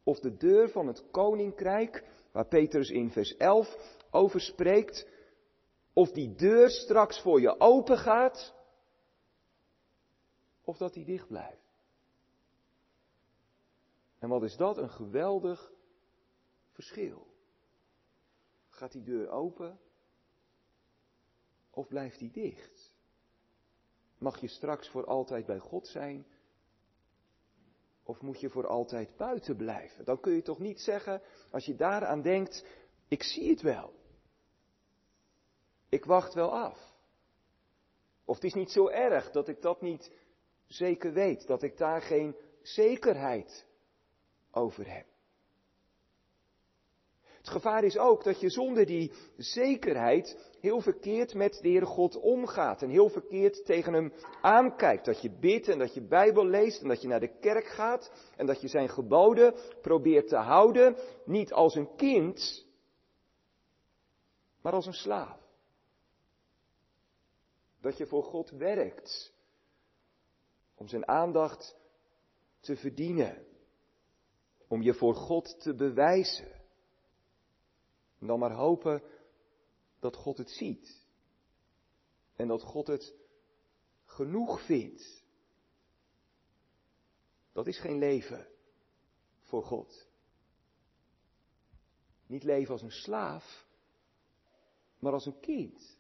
of 0.04 0.20
de 0.20 0.38
deur 0.38 0.70
van 0.70 0.88
het 0.88 1.12
koninkrijk, 1.12 2.04
waar 2.32 2.48
Petrus 2.48 2.90
in 2.90 3.12
vers 3.12 3.38
11 3.38 4.00
over 4.12 4.42
spreekt, 4.42 5.08
of 5.94 6.12
die 6.12 6.36
deur 6.36 6.70
straks 6.70 7.22
voor 7.22 7.42
je 7.42 7.60
open 7.60 7.98
gaat, 7.98 8.54
of 10.64 10.78
dat 10.78 10.94
die 10.94 11.06
dicht 11.06 11.28
blijft. 11.28 11.67
En 14.20 14.30
wat 14.30 14.44
is 14.44 14.56
dat 14.56 14.78
een 14.78 14.90
geweldig 14.90 15.72
verschil. 16.72 17.28
Gaat 18.70 18.92
die 18.92 19.04
deur 19.04 19.30
open 19.30 19.80
of 21.70 21.88
blijft 21.88 22.20
die 22.20 22.32
dicht? 22.32 22.92
Mag 24.18 24.40
je 24.42 24.48
straks 24.48 24.90
voor 24.90 25.06
altijd 25.06 25.46
bij 25.46 25.60
God 25.60 25.88
zijn 25.88 26.26
of 28.04 28.22
moet 28.22 28.40
je 28.40 28.50
voor 28.50 28.68
altijd 28.68 29.18
buiten 29.18 29.56
blijven? 29.56 30.06
Dan 30.06 30.20
kun 30.20 30.34
je 30.34 30.42
toch 30.42 30.60
niet 30.60 30.80
zeggen, 30.80 31.22
als 31.52 31.66
je 31.66 31.76
daaraan 31.76 32.22
denkt, 32.22 32.66
ik 33.08 33.24
zie 33.24 33.50
het 33.50 33.62
wel. 33.62 33.94
Ik 35.90 36.06
wacht 36.06 36.34
wel 36.34 36.58
af. 36.58 36.96
Of 38.26 38.36
het 38.36 38.44
is 38.44 38.54
niet 38.54 38.72
zo 38.72 38.88
erg 38.88 39.32
dat 39.32 39.48
ik 39.48 39.62
dat 39.62 39.82
niet 39.82 40.12
zeker 40.68 41.14
weet, 41.14 41.48
dat 41.48 41.64
ik 41.64 41.78
daar 41.78 42.02
geen 42.02 42.36
zekerheid 42.62 43.67
over 44.52 44.94
heb. 44.94 45.06
Het 47.48 47.56
gevaar 47.56 47.84
is 47.84 47.98
ook 47.98 48.24
dat 48.24 48.40
je 48.40 48.50
zonder 48.50 48.86
die 48.86 49.12
zekerheid 49.38 50.52
heel 50.60 50.82
verkeerd 50.82 51.34
met 51.34 51.60
de 51.62 51.70
Heere 51.70 51.86
God 51.86 52.16
omgaat 52.16 52.82
en 52.82 52.90
heel 52.90 53.10
verkeerd 53.10 53.66
tegen 53.66 53.94
Hem 53.94 54.14
aankijkt. 54.42 55.06
Dat 55.06 55.22
je 55.22 55.32
bidt 55.40 55.68
en 55.68 55.80
dat 55.80 55.94
je 55.94 56.08
Bijbel 56.08 56.46
leest 56.46 56.82
en 56.82 56.88
dat 56.88 57.02
je 57.02 57.08
naar 57.08 57.20
de 57.20 57.40
kerk 57.40 57.66
gaat 57.66 58.12
en 58.36 58.46
dat 58.46 58.62
je 58.62 58.68
Zijn 58.68 58.90
geboden 58.90 59.56
probeert 59.82 60.28
te 60.28 60.36
houden, 60.36 60.96
niet 61.26 61.54
als 61.54 61.76
een 61.76 61.96
kind, 61.96 62.66
maar 64.62 64.74
als 64.74 64.86
een 64.86 64.94
slaaf. 64.94 65.40
Dat 67.82 67.98
je 67.98 68.06
voor 68.06 68.24
God 68.24 68.50
werkt 68.50 69.34
om 70.76 70.88
Zijn 70.88 71.08
aandacht 71.08 71.76
te 72.60 72.76
verdienen, 72.76 73.47
om 74.68 74.82
je 74.82 74.94
voor 74.94 75.16
God 75.16 75.60
te 75.62 75.76
bewijzen. 75.76 76.52
En 78.20 78.28
dan 78.28 78.40
maar 78.40 78.54
hopen 78.54 79.04
dat 80.00 80.16
God 80.16 80.38
het 80.38 80.50
ziet. 80.50 81.06
En 82.36 82.48
dat 82.48 82.62
God 82.64 82.88
het 82.88 83.16
genoeg 84.06 84.66
vindt. 84.66 85.24
Dat 87.52 87.68
is 87.68 87.80
geen 87.80 87.98
leven 87.98 88.48
voor 89.42 89.64
God. 89.64 90.08
Niet 92.26 92.44
leven 92.44 92.72
als 92.72 92.82
een 92.82 92.92
slaaf, 92.92 93.66
maar 95.00 95.14
als 95.14 95.26
een 95.26 95.40
kind. 95.40 95.98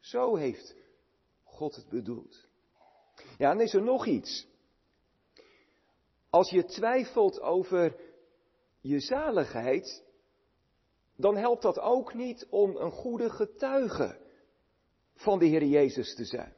Zo 0.00 0.36
heeft 0.36 0.74
God 1.42 1.76
het 1.76 1.88
bedoeld. 1.88 2.46
Ja, 3.38 3.50
en 3.50 3.60
is 3.60 3.74
er 3.74 3.82
nog 3.82 4.06
iets. 4.06 4.46
Als 6.30 6.50
je 6.50 6.64
twijfelt 6.64 7.40
over 7.40 8.00
je 8.80 9.00
zaligheid, 9.00 10.04
dan 11.16 11.36
helpt 11.36 11.62
dat 11.62 11.78
ook 11.78 12.14
niet 12.14 12.46
om 12.50 12.76
een 12.76 12.90
goede 12.90 13.30
getuige 13.30 14.18
van 15.14 15.38
de 15.38 15.46
Heer 15.46 15.64
Jezus 15.64 16.14
te 16.14 16.24
zijn. 16.24 16.54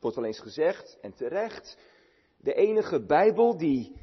Wordt 0.00 0.16
wel 0.16 0.26
eens 0.26 0.40
gezegd, 0.40 0.98
en 1.00 1.14
terecht, 1.14 1.78
de 2.36 2.54
enige 2.54 3.04
Bijbel 3.04 3.56
die 3.56 3.96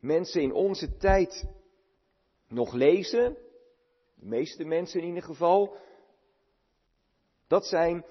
mensen 0.00 0.40
in 0.42 0.52
onze 0.52 0.96
tijd 0.96 1.44
nog 2.48 2.72
lezen, 2.72 3.36
de 4.14 4.26
meeste 4.26 4.64
mensen 4.64 5.00
in 5.00 5.06
ieder 5.06 5.22
geval, 5.22 5.76
dat 7.46 7.66
zijn 7.66 8.04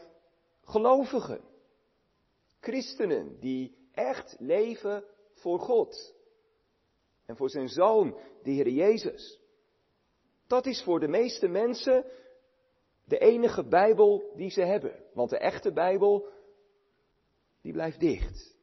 gelovigen, 0.64 1.42
christenen 2.60 3.40
die 3.40 3.90
echt 3.92 4.36
leven 4.40 5.04
voor 5.42 5.60
God 5.60 6.16
en 7.26 7.36
voor 7.36 7.50
zijn 7.50 7.70
zoon, 7.70 8.18
de 8.44 8.52
Heer 8.52 8.70
Jezus. 8.70 9.40
Dat 10.48 10.66
is 10.66 10.84
voor 10.84 11.00
de 11.00 11.08
meeste 11.08 11.48
mensen 11.48 12.06
de 13.06 13.18
enige 13.18 13.68
Bijbel 13.68 14.32
die 14.36 14.50
ze 14.50 14.62
hebben. 14.62 15.04
Want 15.14 15.30
de 15.30 15.38
echte 15.38 15.74
Bijbel, 15.74 16.28
die 17.62 17.74
blijft 17.74 18.00
dicht. 18.00 18.56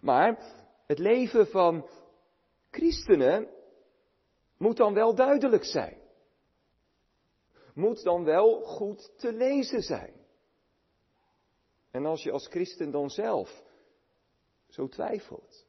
Maar 0.00 0.38
het 0.86 0.98
leven 0.98 1.46
van 1.46 1.88
christenen 2.70 3.48
moet 4.58 4.76
dan 4.76 4.94
wel 4.94 5.14
duidelijk 5.14 5.64
zijn. 5.64 6.02
Moet 7.74 8.02
dan 8.02 8.24
wel 8.24 8.62
goed 8.62 9.12
te 9.16 9.32
lezen 9.32 9.82
zijn. 9.82 10.12
En 11.90 12.06
als 12.06 12.22
je 12.22 12.30
als 12.30 12.46
christen 12.46 12.90
dan 12.90 13.10
zelf 13.10 13.63
zo 14.74 14.88
twijfelt, 14.88 15.66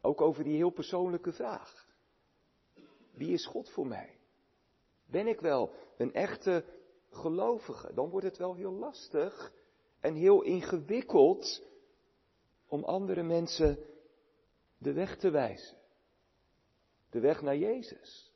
ook 0.00 0.20
over 0.20 0.44
die 0.44 0.56
heel 0.56 0.70
persoonlijke 0.70 1.32
vraag. 1.32 1.88
Wie 3.10 3.32
is 3.32 3.46
God 3.46 3.70
voor 3.70 3.86
mij? 3.86 4.18
Ben 5.06 5.26
ik 5.26 5.40
wel 5.40 5.72
een 5.96 6.14
echte 6.14 6.64
gelovige? 7.10 7.94
Dan 7.94 8.10
wordt 8.10 8.26
het 8.26 8.36
wel 8.36 8.54
heel 8.54 8.72
lastig 8.72 9.52
en 10.00 10.14
heel 10.14 10.42
ingewikkeld 10.42 11.62
om 12.68 12.84
andere 12.84 13.22
mensen 13.22 13.78
de 14.78 14.92
weg 14.92 15.16
te 15.16 15.30
wijzen. 15.30 15.76
De 17.10 17.20
weg 17.20 17.42
naar 17.42 17.56
Jezus. 17.56 18.32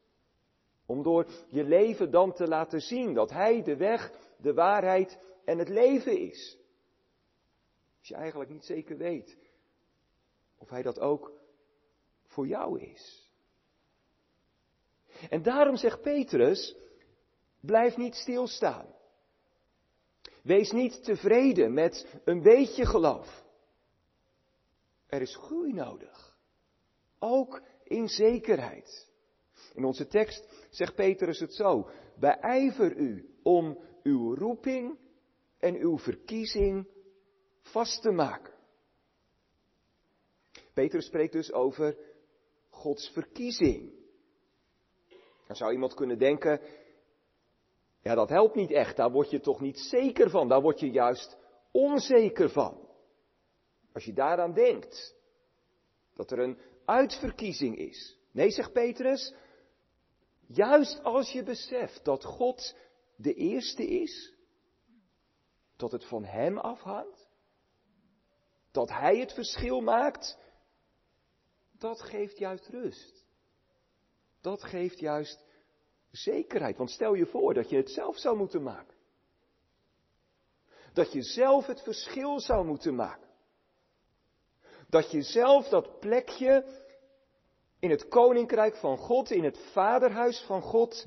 Om 0.86 1.02
door 1.02 1.26
je 1.48 1.64
leven 1.64 2.10
dan 2.10 2.32
te 2.32 2.46
laten 2.48 2.80
zien 2.80 3.14
dat 3.14 3.30
Hij 3.30 3.62
de 3.62 3.76
weg, 3.76 4.12
de 4.38 4.54
waarheid 4.54 5.18
en 5.44 5.58
het 5.58 5.68
leven 5.68 6.18
is. 6.18 6.58
Als 8.06 8.14
je 8.14 8.22
eigenlijk 8.22 8.50
niet 8.50 8.64
zeker 8.64 8.96
weet 8.96 9.36
of 10.58 10.68
Hij 10.68 10.82
dat 10.82 10.98
ook 10.98 11.32
voor 12.26 12.46
jou 12.46 12.80
is. 12.80 13.30
En 15.30 15.42
daarom 15.42 15.76
zegt 15.76 16.02
Petrus, 16.02 16.76
blijf 17.60 17.96
niet 17.96 18.14
stilstaan. 18.14 18.94
Wees 20.42 20.70
niet 20.70 21.04
tevreden 21.04 21.74
met 21.74 22.20
een 22.24 22.42
beetje 22.42 22.86
geloof. 22.86 23.44
Er 25.06 25.20
is 25.20 25.36
groei 25.36 25.72
nodig. 25.72 26.38
Ook 27.18 27.62
in 27.84 28.08
zekerheid. 28.08 29.08
In 29.74 29.84
onze 29.84 30.06
tekst 30.06 30.66
zegt 30.70 30.94
Petrus 30.94 31.40
het 31.40 31.54
zo. 31.54 31.90
Beijver 32.18 32.96
u 32.96 33.34
om 33.42 33.78
uw 34.02 34.34
roeping 34.34 34.98
en 35.58 35.74
uw 35.76 35.98
verkiezing 35.98 36.94
vast 37.70 38.02
te 38.02 38.10
maken. 38.10 38.54
Petrus 40.74 41.06
spreekt 41.06 41.32
dus 41.32 41.52
over 41.52 41.96
Gods 42.70 43.08
verkiezing. 43.08 43.92
Dan 45.46 45.56
zou 45.56 45.72
iemand 45.72 45.94
kunnen 45.94 46.18
denken, 46.18 46.60
ja 48.02 48.14
dat 48.14 48.28
helpt 48.28 48.54
niet 48.54 48.70
echt, 48.70 48.96
daar 48.96 49.10
word 49.10 49.30
je 49.30 49.40
toch 49.40 49.60
niet 49.60 49.78
zeker 49.78 50.30
van, 50.30 50.48
daar 50.48 50.60
word 50.60 50.80
je 50.80 50.90
juist 50.90 51.36
onzeker 51.70 52.50
van. 52.50 52.88
Als 53.92 54.04
je 54.04 54.12
daaraan 54.12 54.52
denkt, 54.52 55.14
dat 56.14 56.30
er 56.30 56.38
een 56.38 56.58
uitverkiezing 56.84 57.78
is. 57.78 58.18
Nee, 58.30 58.50
zegt 58.50 58.72
Petrus, 58.72 59.34
juist 60.46 61.02
als 61.02 61.32
je 61.32 61.42
beseft 61.42 62.04
dat 62.04 62.24
God 62.24 62.76
de 63.16 63.34
eerste 63.34 63.86
is, 63.86 64.34
dat 65.76 65.92
het 65.92 66.04
van 66.04 66.24
Hem 66.24 66.58
afhangt, 66.58 67.15
dat 68.76 68.88
Hij 68.88 69.18
het 69.18 69.32
verschil 69.32 69.80
maakt, 69.80 70.38
dat 71.78 72.02
geeft 72.02 72.38
juist 72.38 72.68
rust 72.68 73.26
dat 74.46 74.62
geeft 74.62 74.98
juist 74.98 75.44
zekerheid. 76.10 76.76
Want 76.76 76.90
stel 76.90 77.14
je 77.14 77.26
voor 77.26 77.54
dat 77.54 77.70
je 77.70 77.76
het 77.76 77.90
zelf 77.90 78.18
zou 78.18 78.36
moeten 78.36 78.62
maken. 78.62 78.96
Dat 80.92 81.12
je 81.12 81.22
zelf 81.22 81.66
het 81.66 81.82
verschil 81.82 82.40
zou 82.40 82.66
moeten 82.66 82.94
maken. 82.94 83.28
Dat 84.88 85.10
je 85.10 85.22
zelf 85.22 85.68
dat 85.68 86.00
plekje 86.00 86.84
in 87.78 87.90
het 87.90 88.08
koninkrijk 88.08 88.76
van 88.76 88.98
God, 88.98 89.30
in 89.30 89.44
het 89.44 89.58
vaderhuis 89.72 90.40
van 90.46 90.62
God, 90.62 91.04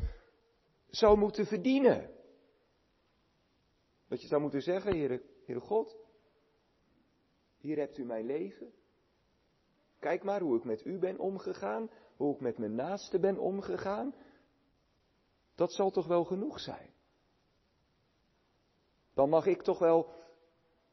zou 0.90 1.18
moeten 1.18 1.46
verdienen. 1.46 2.12
Dat 4.08 4.22
je 4.22 4.28
zou 4.28 4.42
moeten 4.42 4.62
zeggen, 4.62 4.92
Heere, 4.92 5.60
God, 5.60 5.96
hier 7.60 7.78
hebt 7.78 7.98
u 7.98 8.06
mijn 8.06 8.26
leven. 8.26 8.74
Kijk 10.00 10.24
maar 10.24 10.42
hoe 10.42 10.58
ik 10.58 10.64
met 10.64 10.86
u 10.86 11.00
ben 11.00 11.20
omgegaan, 11.20 11.90
hoe 12.16 12.34
ik 12.34 12.40
met 12.40 12.58
mijn 12.58 12.76
naaste 12.76 13.20
ben 13.20 13.38
omgegaan. 13.38 14.16
Dat 15.56 15.74
zal 15.74 15.92
toch 15.92 16.08
wel 16.08 16.24
genoeg 16.24 16.60
zijn. 16.60 16.94
Dan 19.14 19.30
mag 19.30 19.46
ik 19.46 19.62
toch 19.62 19.80
wel 19.80 20.14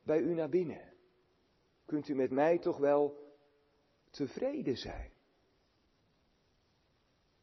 bij 0.03 0.19
u 0.19 0.35
naar 0.35 0.49
binnen. 0.49 0.93
Kunt 1.85 2.09
u 2.09 2.15
met 2.15 2.31
mij 2.31 2.59
toch 2.59 2.79
wel 2.79 3.35
tevreden 4.11 4.77
zijn. 4.77 5.13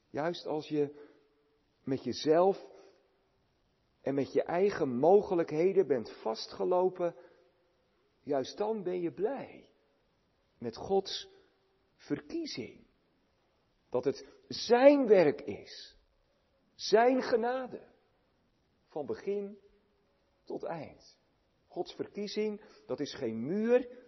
Juist 0.09 0.45
als 0.45 0.67
je 0.67 1.11
met 1.83 2.03
jezelf 2.03 2.65
en 4.01 4.15
met 4.15 4.33
je 4.33 4.43
eigen 4.43 4.97
mogelijkheden 4.97 5.87
bent 5.87 6.11
vastgelopen, 6.21 7.15
juist 8.23 8.57
dan 8.57 8.83
ben 8.83 9.01
je 9.01 9.11
blij 9.11 9.69
met 10.57 10.75
Gods 10.75 11.29
verkiezing. 11.95 12.85
Dat 13.89 14.03
het 14.03 14.27
Zijn 14.47 15.07
werk 15.07 15.41
is, 15.41 15.97
Zijn 16.75 17.21
genade, 17.21 17.87
van 18.87 19.05
begin 19.05 19.57
tot 20.43 20.63
eind. 20.63 21.17
Gods 21.67 21.93
verkiezing, 21.93 22.61
dat 22.85 22.99
is 22.99 23.13
geen 23.13 23.45
muur 23.45 24.01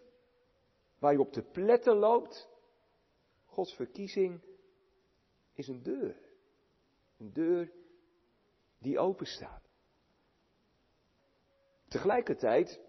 waar 1.00 1.14
je 1.14 1.20
op 1.20 1.34
de 1.34 1.44
pletten 1.44 1.96
loopt. 1.96 2.50
Gods 3.46 3.76
verkiezing 3.76 4.42
is 5.54 5.68
een 5.68 5.84
deur. 5.84 6.16
Een 7.18 7.34
deur 7.34 7.72
die 8.80 9.00
open 9.00 9.26
staat. 9.26 9.64
Tegelijkertijd 11.88 12.82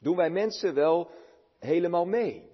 doen 0.00 0.16
wij 0.16 0.30
mensen 0.30 0.74
wel 0.74 1.10
helemaal 1.58 2.06
mee. 2.06 2.48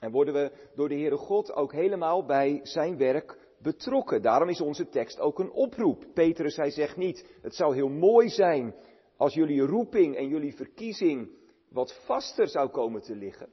En 0.00 0.10
worden 0.10 0.34
we 0.34 0.52
door 0.74 0.88
de 0.88 0.94
Heere 0.94 1.16
God 1.16 1.52
ook 1.52 1.72
helemaal 1.72 2.24
bij 2.24 2.60
zijn 2.62 2.96
werk 2.96 3.38
betrokken. 3.60 4.22
Daarom 4.22 4.48
is 4.48 4.60
onze 4.60 4.88
tekst 4.88 5.20
ook 5.20 5.38
een 5.38 5.50
oproep. 5.50 6.06
Petrus, 6.14 6.56
hij 6.56 6.70
zegt 6.70 6.96
niet, 6.96 7.38
het 7.42 7.54
zou 7.54 7.74
heel 7.74 7.88
mooi 7.88 8.28
zijn 8.28 8.74
als 9.16 9.34
jullie 9.34 9.60
roeping 9.60 10.16
en 10.16 10.28
jullie 10.28 10.56
verkiezing 10.56 11.30
wat 11.68 12.02
vaster 12.04 12.48
zou 12.48 12.68
komen 12.68 13.02
te 13.02 13.14
liggen. 13.14 13.48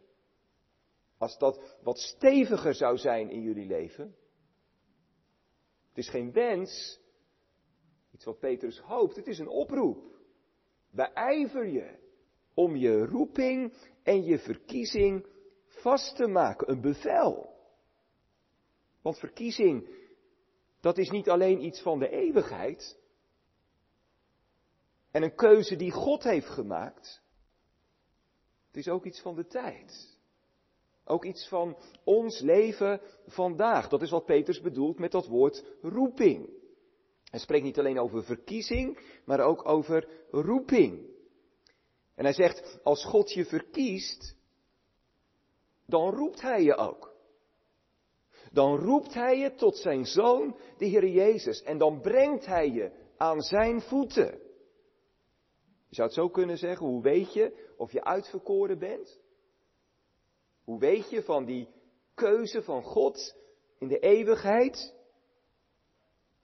Als 1.18 1.38
dat 1.38 1.78
wat 1.84 1.98
steviger 1.98 2.74
zou 2.74 2.98
zijn 2.98 3.30
in 3.30 3.42
jullie 3.42 3.66
leven. 3.68 4.16
Het 5.88 5.98
is 5.98 6.10
geen 6.10 6.32
wens, 6.32 7.00
iets 8.12 8.26
wat 8.26 8.40
Petrus 8.40 8.80
hoopt, 8.80 9.16
het 9.16 9.28
is 9.28 9.40
een 9.40 9.48
oproep. 9.48 10.04
Beijver 10.92 11.68
je 11.68 12.05
om 12.56 12.76
je 12.76 13.06
roeping 13.06 13.74
en 14.04 14.24
je 14.24 14.40
verkiezing 14.40 15.28
vast 15.68 16.16
te 16.16 16.28
maken, 16.28 16.72
een 16.72 16.82
bevel. 16.82 17.54
Want 19.02 19.20
verkiezing, 19.20 19.90
dat 20.80 20.98
is 20.98 21.10
niet 21.10 21.30
alleen 21.30 21.64
iets 21.64 21.82
van 21.82 22.00
de 22.00 22.10
eeuwigheid 22.10 22.98
en 25.12 25.24
een 25.24 25.36
keuze 25.36 25.76
die 25.76 25.92
God 25.92 26.24
heeft 26.24 26.50
gemaakt. 26.50 27.22
Het 28.68 28.78
is 28.78 28.88
ook 28.88 29.06
iets 29.06 29.22
van 29.22 29.36
de 29.36 29.48
tijd. 29.48 30.18
Ook 31.06 31.26
iets 31.26 31.48
van 31.48 31.78
ons 32.04 32.40
leven 32.40 33.02
vandaag. 33.26 33.88
Dat 33.88 34.02
is 34.02 34.10
wat 34.10 34.26
Peters 34.26 34.62
bedoelt 34.62 35.00
met 35.00 35.12
dat 35.12 35.28
woord 35.28 35.66
roeping. 35.82 36.50
Hij 37.24 37.40
spreekt 37.40 37.64
niet 37.64 37.80
alleen 37.80 38.00
over 38.00 38.24
verkiezing, 38.24 39.00
maar 39.26 39.40
ook 39.40 39.68
over 39.68 40.10
roeping. 40.32 41.15
En 42.16 42.24
hij 42.24 42.34
zegt, 42.34 42.80
als 42.84 43.06
God 43.06 43.32
je 43.32 43.46
verkiest, 43.46 44.36
dan 45.86 46.10
roept 46.10 46.42
hij 46.42 46.64
je 46.64 46.76
ook. 46.76 47.14
Dan 48.52 48.78
roept 48.78 49.14
hij 49.14 49.38
je 49.38 49.56
tot 49.56 49.78
zijn 49.78 50.06
zoon, 50.06 50.58
de 50.78 50.86
Heer 50.86 51.08
Jezus. 51.08 51.62
En 51.62 51.78
dan 51.78 52.02
brengt 52.02 52.46
hij 52.46 52.70
je 52.70 52.92
aan 53.18 53.42
zijn 53.42 53.82
voeten. 53.82 54.44
Je 55.88 55.96
zou 55.96 56.08
het 56.08 56.18
zo 56.18 56.30
kunnen 56.30 56.58
zeggen, 56.58 56.86
hoe 56.86 57.02
weet 57.02 57.34
je 57.34 57.74
of 57.78 57.92
je 57.92 58.04
uitverkoren 58.04 58.80
bent? 58.80 59.20
Hoe 60.64 60.80
weet 60.80 61.10
je 61.10 61.24
van 61.24 61.46
die 61.46 61.68
keuze 62.14 62.64
van 62.64 62.84
God 62.84 63.36
in 63.80 63.88
de 63.88 64.00
eeuwigheid? 64.00 64.94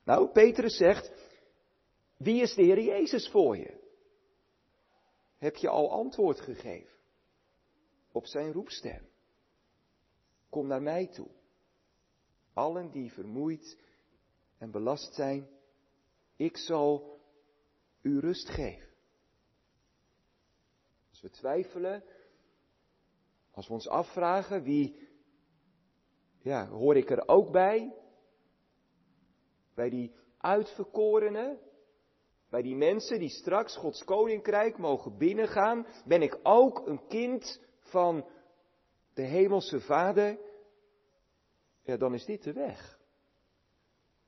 Nou, 0.05 0.31
Petrus 0.31 0.77
zegt, 0.77 1.11
wie 2.17 2.41
is 2.41 2.55
de 2.55 2.63
Heer 2.63 2.81
Jezus 2.81 3.29
voor 3.29 3.57
je? 3.57 3.80
Heb 5.41 5.55
je 5.55 5.69
al 5.69 5.91
antwoord 5.91 6.39
gegeven 6.39 6.97
op 8.11 8.25
zijn 8.25 8.51
roepstem? 8.51 9.09
Kom 10.49 10.67
naar 10.67 10.81
mij 10.81 11.07
toe. 11.07 11.27
Allen 12.53 12.91
die 12.91 13.11
vermoeid 13.11 13.79
en 14.57 14.71
belast 14.71 15.13
zijn, 15.13 15.49
ik 16.35 16.57
zal 16.57 17.19
u 18.01 18.19
rust 18.19 18.49
geven. 18.49 18.89
Als 21.09 21.21
we 21.21 21.29
twijfelen, 21.29 22.03
als 23.51 23.67
we 23.67 23.73
ons 23.73 23.87
afvragen 23.87 24.63
wie, 24.63 25.07
ja, 26.39 26.67
hoor 26.67 26.95
ik 26.95 27.09
er 27.09 27.27
ook 27.27 27.51
bij? 27.51 27.95
Bij 29.73 29.89
die 29.89 30.15
uitverkorenen? 30.37 31.59
Bij 32.51 32.61
die 32.61 32.75
mensen 32.75 33.19
die 33.19 33.29
straks 33.29 33.75
Gods 33.77 34.03
koninkrijk 34.03 34.77
mogen 34.77 35.17
binnengaan? 35.17 35.87
Ben 36.05 36.21
ik 36.21 36.39
ook 36.43 36.87
een 36.87 37.07
kind 37.07 37.61
van 37.79 38.25
de 39.13 39.21
hemelse 39.21 39.79
Vader? 39.79 40.39
Ja, 41.83 41.97
dan 41.97 42.13
is 42.13 42.25
dit 42.25 42.43
de 42.43 42.53
weg. 42.53 42.99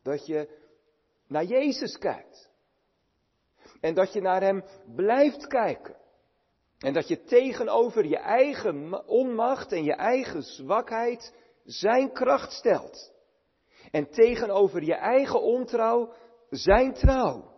Dat 0.04 0.26
je 0.26 0.60
naar 1.28 1.44
Jezus 1.44 1.98
kijkt. 1.98 2.52
En 3.80 3.94
dat 3.94 4.14
je 4.14 4.22
naar 4.22 4.42
Hem 4.42 4.64
blijft 4.96 5.48
kijken. 5.48 5.96
En 6.78 6.94
dat 6.94 7.08
je 7.08 7.24
tegenover 7.24 8.06
je 8.06 8.18
eigen 8.18 9.08
onmacht 9.08 9.72
en 9.72 9.84
je 9.84 9.96
eigen 9.96 10.42
zwakheid 10.42 11.36
zijn 11.64 12.12
kracht 12.12 12.52
stelt. 12.52 13.14
En 13.92 14.10
tegenover 14.10 14.84
je 14.84 14.96
eigen 14.96 15.42
ontrouw 15.42 16.14
zijn 16.50 16.94
trouw. 16.94 17.53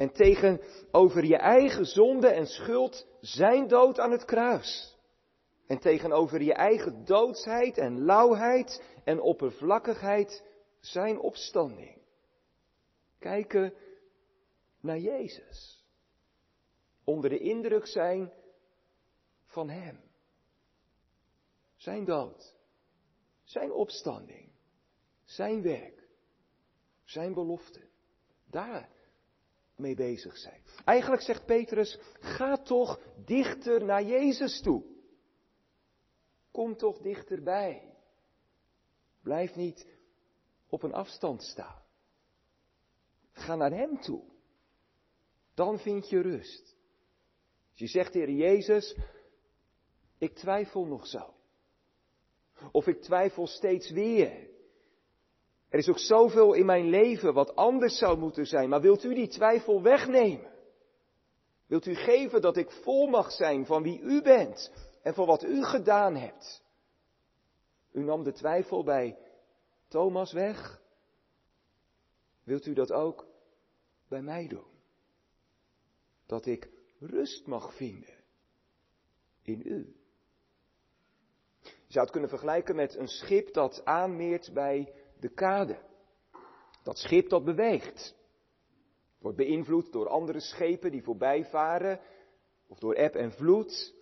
En 0.00 0.12
tegenover 0.12 1.24
je 1.24 1.36
eigen 1.36 1.84
zonde 1.84 2.28
en 2.28 2.46
schuld 2.46 3.06
zijn 3.20 3.68
dood 3.68 3.98
aan 3.98 4.10
het 4.10 4.24
kruis. 4.24 4.98
En 5.66 5.78
tegenover 5.78 6.42
je 6.42 6.52
eigen 6.52 7.04
doodsheid 7.04 7.78
en 7.78 8.04
lauwheid 8.04 8.82
en 9.04 9.20
oppervlakkigheid 9.20 10.44
zijn 10.80 11.18
opstanding. 11.18 12.02
Kijken 13.18 13.74
naar 14.80 14.98
Jezus 14.98 15.84
onder 17.04 17.30
de 17.30 17.38
indruk 17.38 17.86
zijn 17.86 18.32
van 19.44 19.68
Hem. 19.68 20.00
Zijn 21.76 22.04
dood, 22.04 22.54
Zijn 23.44 23.72
opstanding, 23.72 24.52
Zijn 25.24 25.62
werk, 25.62 26.08
Zijn 27.04 27.34
belofte. 27.34 27.88
Daar 28.46 28.98
mee 29.80 29.94
bezig 29.94 30.36
zijn. 30.36 30.62
Eigenlijk 30.84 31.22
zegt 31.22 31.46
Petrus, 31.46 31.98
ga 32.20 32.56
toch 32.56 33.00
dichter 33.24 33.84
naar 33.84 34.02
Jezus 34.02 34.60
toe. 34.60 34.84
Kom 36.50 36.76
toch 36.76 36.98
dichterbij. 36.98 37.94
Blijf 39.22 39.54
niet 39.54 39.86
op 40.68 40.82
een 40.82 40.92
afstand 40.92 41.42
staan. 41.42 41.82
Ga 43.32 43.54
naar 43.54 43.72
Hem 43.72 44.00
toe. 44.00 44.22
Dan 45.54 45.78
vind 45.78 46.08
je 46.08 46.20
rust. 46.20 46.76
Je 47.72 47.86
zegt, 47.86 48.14
Heer 48.14 48.30
Jezus, 48.30 48.96
ik 50.18 50.34
twijfel 50.34 50.86
nog 50.86 51.06
zo. 51.06 51.34
Of 52.72 52.86
ik 52.86 53.02
twijfel 53.02 53.46
steeds 53.46 53.90
weer. 53.90 54.49
Er 55.70 55.78
is 55.78 55.88
ook 55.88 55.98
zoveel 55.98 56.52
in 56.52 56.66
mijn 56.66 56.88
leven 56.88 57.34
wat 57.34 57.56
anders 57.56 57.98
zou 57.98 58.18
moeten 58.18 58.46
zijn, 58.46 58.68
maar 58.68 58.80
wilt 58.80 59.04
u 59.04 59.14
die 59.14 59.28
twijfel 59.28 59.82
wegnemen? 59.82 60.50
Wilt 61.66 61.86
u 61.86 61.94
geven 61.94 62.40
dat 62.40 62.56
ik 62.56 62.70
vol 62.70 63.06
mag 63.06 63.32
zijn 63.32 63.66
van 63.66 63.82
wie 63.82 64.00
u 64.00 64.22
bent 64.22 64.72
en 65.02 65.14
van 65.14 65.26
wat 65.26 65.44
u 65.44 65.64
gedaan 65.64 66.16
hebt? 66.16 66.62
U 67.92 68.02
nam 68.02 68.22
de 68.22 68.32
twijfel 68.32 68.84
bij 68.84 69.18
Thomas 69.88 70.32
weg. 70.32 70.82
Wilt 72.44 72.66
u 72.66 72.72
dat 72.72 72.92
ook 72.92 73.26
bij 74.08 74.22
mij 74.22 74.46
doen? 74.46 74.70
Dat 76.26 76.46
ik 76.46 76.70
rust 76.98 77.46
mag 77.46 77.74
vinden 77.74 78.14
in 79.42 79.62
u. 79.64 79.94
Je 81.62 81.96
zou 81.96 82.04
het 82.04 82.10
kunnen 82.10 82.30
vergelijken 82.30 82.76
met 82.76 82.94
een 82.94 83.08
schip 83.08 83.52
dat 83.52 83.84
aanmeert 83.84 84.50
bij 84.52 84.94
de 85.20 85.28
kade. 85.28 85.78
Dat 86.82 86.98
schip 86.98 87.28
dat 87.28 87.44
beweegt. 87.44 88.14
Wordt 89.18 89.36
beïnvloed 89.36 89.92
door 89.92 90.08
andere 90.08 90.40
schepen 90.40 90.90
die 90.90 91.02
voorbij 91.02 91.44
varen, 91.44 92.00
of 92.66 92.78
door 92.78 92.94
eb 92.94 93.14
en 93.14 93.32
vloed, 93.32 93.94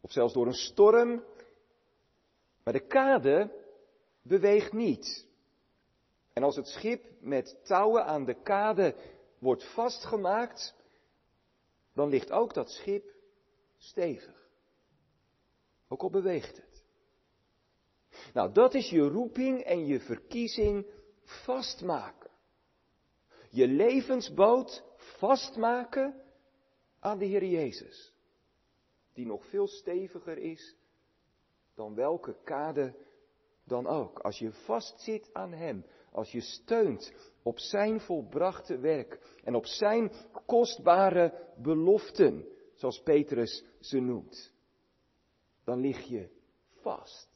of 0.00 0.12
zelfs 0.12 0.32
door 0.32 0.46
een 0.46 0.52
storm. 0.52 1.24
Maar 2.64 2.72
de 2.72 2.86
kade 2.86 3.50
beweegt 4.22 4.72
niet. 4.72 5.28
En 6.32 6.42
als 6.42 6.56
het 6.56 6.66
schip 6.66 7.04
met 7.20 7.60
touwen 7.64 8.04
aan 8.04 8.24
de 8.24 8.42
kade 8.42 8.94
wordt 9.38 9.72
vastgemaakt, 9.72 10.74
dan 11.94 12.08
ligt 12.08 12.30
ook 12.30 12.54
dat 12.54 12.70
schip 12.70 13.14
stevig. 13.76 14.48
Ook 15.88 16.02
al 16.02 16.10
beweegt 16.10 16.56
het. 16.56 16.69
Nou, 18.32 18.52
dat 18.52 18.74
is 18.74 18.90
je 18.90 19.00
roeping 19.00 19.60
en 19.60 19.86
je 19.86 20.00
verkiezing 20.00 20.86
vastmaken. 21.22 22.30
Je 23.50 23.66
levensboot 23.66 24.84
vastmaken 24.96 26.22
aan 27.00 27.18
de 27.18 27.24
Heer 27.24 27.44
Jezus. 27.44 28.14
Die 29.12 29.26
nog 29.26 29.44
veel 29.46 29.66
steviger 29.66 30.38
is 30.38 30.76
dan 31.74 31.94
welke 31.94 32.36
kade 32.44 32.94
dan 33.64 33.86
ook. 33.86 34.18
Als 34.18 34.38
je 34.38 34.52
vastzit 34.52 35.30
aan 35.32 35.52
Hem, 35.52 35.84
als 36.12 36.32
je 36.32 36.40
steunt 36.40 37.12
op 37.42 37.58
Zijn 37.58 38.00
volbrachte 38.00 38.78
werk 38.78 39.38
en 39.44 39.54
op 39.54 39.66
Zijn 39.66 40.12
kostbare 40.46 41.52
beloften, 41.56 42.48
zoals 42.74 43.02
Petrus 43.02 43.64
ze 43.80 44.00
noemt, 44.00 44.52
dan 45.64 45.80
lig 45.80 46.04
je 46.04 46.28
vast. 46.80 47.29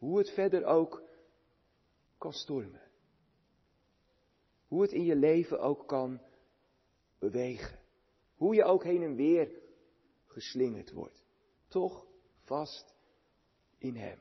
Hoe 0.00 0.18
het 0.18 0.30
verder 0.30 0.64
ook 0.64 1.02
kan 2.18 2.32
stormen. 2.32 2.90
Hoe 4.68 4.82
het 4.82 4.92
in 4.92 5.04
je 5.04 5.16
leven 5.16 5.60
ook 5.60 5.86
kan 5.86 6.20
bewegen. 7.18 7.78
Hoe 8.36 8.54
je 8.54 8.64
ook 8.64 8.84
heen 8.84 9.02
en 9.02 9.14
weer 9.14 9.60
geslingerd 10.26 10.92
wordt. 10.92 11.24
Toch 11.68 12.06
vast 12.44 12.94
in 13.78 13.96
Hem. 13.96 14.18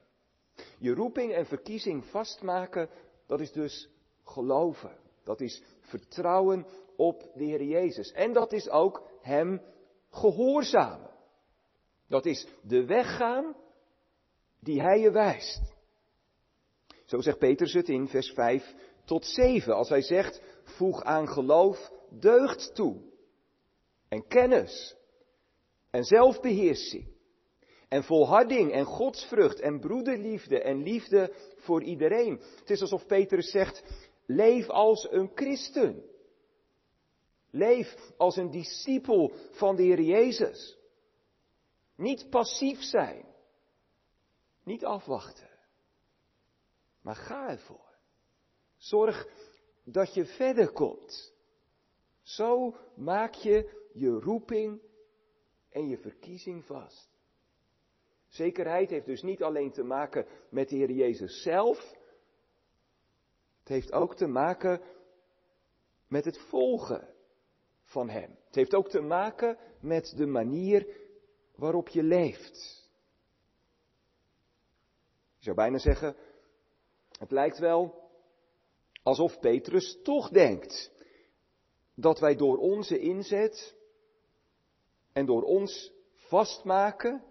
Je 0.80 0.94
roeping 0.94 1.34
en 1.34 1.46
verkiezing 1.46 2.06
vastmaken, 2.06 2.90
dat 3.28 3.40
is 3.40 3.52
dus 3.52 3.90
geloven. 4.24 4.98
Dat 5.24 5.42
is 5.42 5.64
vertrouwen 5.80 6.66
op 6.96 7.32
de 7.34 7.44
Heer 7.44 7.64
Jezus. 7.64 8.12
En 8.12 8.34
dat 8.34 8.52
is 8.52 8.70
ook 8.70 9.08
Hem 9.22 9.62
gehoorzamen. 10.10 11.12
Dat 12.08 12.26
is 12.26 12.48
de 12.64 12.86
weg 12.86 13.18
gaan 13.18 13.56
die 14.60 14.82
Hij 14.82 15.00
je 15.00 15.12
wijst. 15.12 15.62
Zo 17.06 17.22
zegt 17.22 17.38
Petrus 17.38 17.74
het 17.74 17.90
in 17.90 18.08
vers 18.08 18.32
5 18.32 18.76
tot 19.06 19.26
7, 19.26 19.76
als 19.76 19.90
hij 19.90 20.02
zegt, 20.02 20.42
voeg 20.64 21.04
aan 21.04 21.28
geloof 21.28 21.92
deugd 22.10 22.76
toe. 22.76 23.02
En 24.10 24.28
kennis. 24.28 24.96
En 25.92 26.04
zelfbeheersing. 26.04 27.08
En 27.88 28.04
volharding 28.04 28.72
en 28.72 28.86
godsvrucht 28.86 29.60
en 29.60 29.80
broederliefde 29.80 30.62
en 30.62 30.84
liefde 30.84 31.34
voor 31.56 31.84
iedereen. 31.84 32.42
Het 32.60 32.70
is 32.70 32.82
alsof 32.82 33.06
Petrus 33.06 33.52
zegt, 33.52 33.84
leef 34.26 34.68
als 34.68 35.12
een 35.12 35.32
christen. 35.36 36.04
Leef 37.52 37.96
als 38.18 38.36
een 38.36 38.52
discipel 38.52 39.32
van 39.52 39.76
de 39.76 39.84
Heer 39.84 40.02
Jezus. 40.02 40.78
Niet 41.96 42.30
passief 42.30 42.82
zijn. 42.82 43.29
Niet 44.70 44.86
afwachten. 44.86 45.50
Maar 47.02 47.16
ga 47.16 47.50
ervoor. 47.50 47.98
Zorg 48.78 49.28
dat 49.84 50.14
je 50.14 50.26
verder 50.26 50.72
komt. 50.72 51.34
Zo 52.22 52.76
maak 52.96 53.34
je 53.34 53.88
je 53.94 54.10
roeping 54.10 54.82
en 55.70 55.88
je 55.88 55.98
verkiezing 55.98 56.66
vast. 56.66 57.10
Zekerheid 58.28 58.90
heeft 58.90 59.06
dus 59.06 59.22
niet 59.22 59.44
alleen 59.44 59.72
te 59.72 59.84
maken 59.84 60.28
met 60.50 60.70
de 60.70 60.76
Heer 60.76 60.92
Jezus 60.92 61.42
zelf. 61.42 61.96
Het 63.60 63.68
heeft 63.68 63.92
ook 63.92 64.16
te 64.16 64.28
maken 64.28 64.82
met 66.08 66.26
het 66.26 66.38
volgen 66.38 67.14
van 67.84 68.10
Hem. 68.10 68.38
Het 68.46 68.56
heeft 68.56 68.76
ook 68.76 68.90
te 68.90 69.02
maken 69.02 69.58
met 69.80 70.14
de 70.18 70.26
manier 70.26 70.88
waarop 71.56 71.88
je 71.88 72.04
leeft. 72.04 72.79
Je 75.40 75.46
zou 75.46 75.56
bijna 75.56 75.78
zeggen, 75.78 76.16
het 77.20 77.32
lijkt 77.32 77.60
wel 77.60 78.10
alsof 79.04 79.40
Petrus 79.40 80.00
toch 80.04 80.30
denkt 80.30 80.92
dat 81.96 82.20
wij 82.20 82.36
door 82.36 82.58
onze 82.58 83.00
inzet 83.00 83.76
en 85.14 85.26
door 85.26 85.44
ons 85.44 85.92
vastmaken 86.14 87.24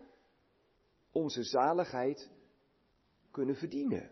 onze 1.12 1.42
zaligheid 1.42 2.30
kunnen 3.30 3.56
verdienen. 3.56 4.10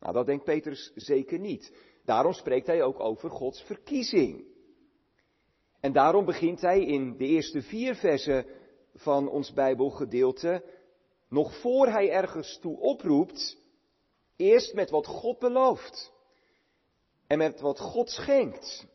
Nou, 0.00 0.12
dat 0.12 0.26
denkt 0.26 0.44
Petrus 0.44 0.92
zeker 0.94 1.38
niet. 1.38 1.72
Daarom 2.04 2.32
spreekt 2.32 2.66
hij 2.66 2.82
ook 2.82 3.00
over 3.00 3.30
Gods 3.30 3.62
verkiezing. 3.62 4.46
En 5.80 5.92
daarom 5.92 6.24
begint 6.24 6.60
hij 6.60 6.84
in 6.84 7.16
de 7.16 7.24
eerste 7.24 7.62
vier 7.62 7.94
versen 7.94 8.46
van 8.94 9.28
ons 9.28 9.52
Bijbelgedeelte, 9.52 10.64
nog 11.28 11.60
voor 11.60 11.86
hij 11.86 12.10
ergens 12.10 12.58
toe 12.58 12.78
oproept, 12.78 13.56
eerst 14.36 14.74
met 14.74 14.90
wat 14.90 15.06
God 15.06 15.38
belooft. 15.38 16.12
En 17.26 17.38
met 17.38 17.60
wat 17.60 17.78
God 17.78 18.10
schenkt. 18.10 18.86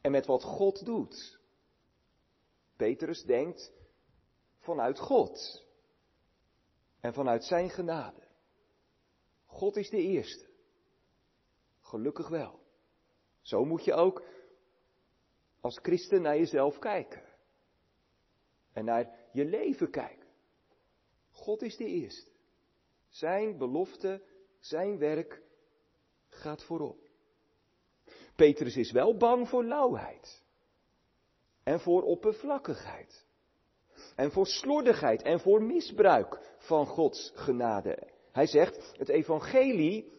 En 0.00 0.10
met 0.10 0.26
wat 0.26 0.42
God 0.42 0.84
doet. 0.84 1.38
Petrus 2.76 3.22
denkt 3.22 3.72
vanuit 4.58 4.98
God. 4.98 5.64
En 7.00 7.12
vanuit 7.12 7.44
zijn 7.44 7.70
genade. 7.70 8.22
God 9.46 9.76
is 9.76 9.90
de 9.90 10.02
eerste. 10.02 10.46
Gelukkig 11.80 12.28
wel. 12.28 12.60
Zo 13.40 13.64
moet 13.64 13.84
je 13.84 13.92
ook 13.92 14.22
als 15.60 15.78
christen 15.82 16.22
naar 16.22 16.36
jezelf 16.36 16.78
kijken. 16.78 17.22
En 18.72 18.84
naar 18.84 19.28
je 19.32 19.44
leven 19.44 19.90
kijken. 19.90 20.17
God 21.48 21.62
is 21.62 21.76
de 21.76 21.84
eerste. 21.84 22.30
Zijn 23.08 23.58
belofte, 23.58 24.22
zijn 24.60 24.98
werk 24.98 25.42
gaat 26.28 26.64
voorop. 26.64 26.98
Petrus 28.36 28.76
is 28.76 28.92
wel 28.92 29.16
bang 29.16 29.48
voor 29.48 29.64
lauwheid. 29.64 30.42
En 31.62 31.80
voor 31.80 32.02
oppervlakkigheid. 32.02 33.26
En 34.16 34.30
voor 34.30 34.46
slordigheid 34.46 35.22
en 35.22 35.40
voor 35.40 35.62
misbruik 35.62 36.56
van 36.58 36.86
Gods 36.86 37.32
genade. 37.34 38.12
Hij 38.32 38.46
zegt, 38.46 38.92
het 38.98 39.08
evangelie, 39.08 40.12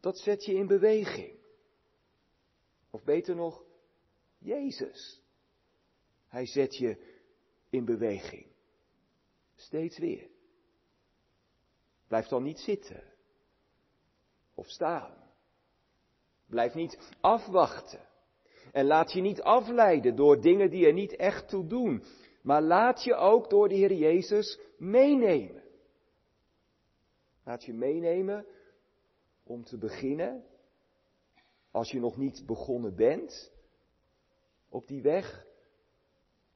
dat 0.00 0.18
zet 0.18 0.44
je 0.44 0.54
in 0.54 0.66
beweging. 0.66 1.38
Of 2.90 3.04
beter 3.04 3.34
nog, 3.34 3.64
Jezus. 4.38 5.22
Hij 6.26 6.46
zet 6.46 6.76
je 6.76 7.16
in 7.70 7.84
beweging. 7.84 8.56
Steeds 9.58 9.98
weer. 9.98 10.30
Blijf 12.06 12.26
dan 12.26 12.42
niet 12.42 12.58
zitten. 12.58 13.02
Of 14.54 14.68
staan. 14.68 15.14
Blijf 16.46 16.74
niet 16.74 17.16
afwachten. 17.20 18.08
En 18.72 18.86
laat 18.86 19.12
je 19.12 19.20
niet 19.20 19.42
afleiden 19.42 20.16
door 20.16 20.40
dingen 20.40 20.70
die 20.70 20.86
er 20.86 20.92
niet 20.92 21.16
echt 21.16 21.48
toe 21.48 21.66
doen. 21.66 22.04
Maar 22.42 22.62
laat 22.62 23.04
je 23.04 23.14
ook 23.14 23.50
door 23.50 23.68
de 23.68 23.74
Heer 23.74 23.92
Jezus 23.92 24.60
meenemen. 24.76 25.62
Laat 27.44 27.64
je 27.64 27.72
meenemen 27.72 28.46
om 29.42 29.64
te 29.64 29.78
beginnen, 29.78 30.44
als 31.70 31.90
je 31.90 32.00
nog 32.00 32.16
niet 32.16 32.46
begonnen 32.46 32.94
bent, 32.94 33.52
op 34.68 34.86
die 34.86 35.02
weg 35.02 35.46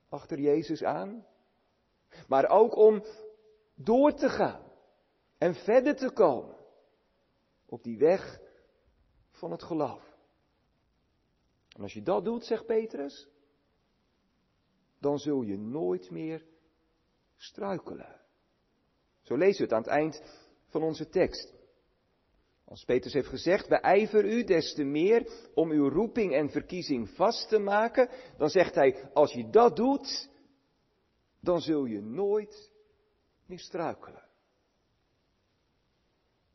achter 0.09 0.39
Jezus 0.41 0.85
aan. 0.85 1.27
Maar 2.29 2.49
ook 2.49 2.77
om 2.77 3.05
door 3.75 4.13
te 4.13 4.29
gaan 4.29 4.73
en 5.39 5.55
verder 5.55 5.97
te 5.97 6.13
komen 6.13 6.57
op 7.67 7.83
die 7.83 7.99
weg 7.99 8.41
van 9.31 9.51
het 9.51 9.63
geloof. 9.63 10.13
En 11.77 11.83
als 11.83 11.93
je 11.93 12.03
dat 12.03 12.25
doet, 12.25 12.45
zegt 12.45 12.67
Petrus, 12.67 13.29
dan 14.99 15.19
zul 15.19 15.43
je 15.43 15.59
nooit 15.59 16.11
meer 16.11 16.45
struikelen. 17.37 18.21
Zo 19.23 19.37
lezen 19.37 19.57
we 19.57 19.63
het 19.63 19.73
aan 19.73 19.83
het 19.83 19.91
eind 19.91 20.23
van 20.67 20.83
onze 20.83 21.09
tekst. 21.09 21.55
Als 22.65 22.85
Petrus 22.85 23.13
heeft 23.13 23.29
gezegd, 23.29 23.69
beijver 23.69 24.25
u 24.25 24.45
des 24.45 24.75
te 24.75 24.85
meer 24.85 25.51
om 25.55 25.71
uw 25.71 25.89
roeping 25.89 26.35
en 26.35 26.51
verkiezing 26.51 27.09
vast 27.09 27.49
te 27.49 27.59
maken, 27.59 28.09
dan 28.37 28.49
zegt 28.49 28.75
hij, 28.75 29.11
als 29.13 29.33
je 29.33 29.51
dat 29.51 29.77
doet, 29.77 30.31
dan 31.43 31.61
zul 31.61 31.85
je 31.85 32.01
nooit 32.01 32.73
meer 33.47 33.59
struikelen. 33.59 34.29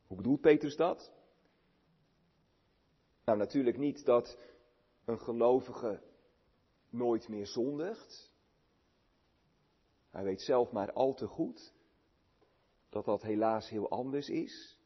Hoe 0.06 0.16
bedoelt 0.16 0.40
Petrus 0.40 0.76
dat? 0.76 1.12
Nou, 3.24 3.38
natuurlijk 3.38 3.78
niet 3.78 4.04
dat 4.04 4.38
een 5.04 5.20
gelovige 5.20 6.02
nooit 6.90 7.28
meer 7.28 7.46
zondigt. 7.46 8.32
Hij 10.10 10.24
weet 10.24 10.40
zelf 10.42 10.72
maar 10.72 10.92
al 10.92 11.14
te 11.14 11.26
goed 11.26 11.72
dat 12.88 13.04
dat 13.04 13.22
helaas 13.22 13.68
heel 13.68 13.90
anders 13.90 14.28
is. 14.28 14.78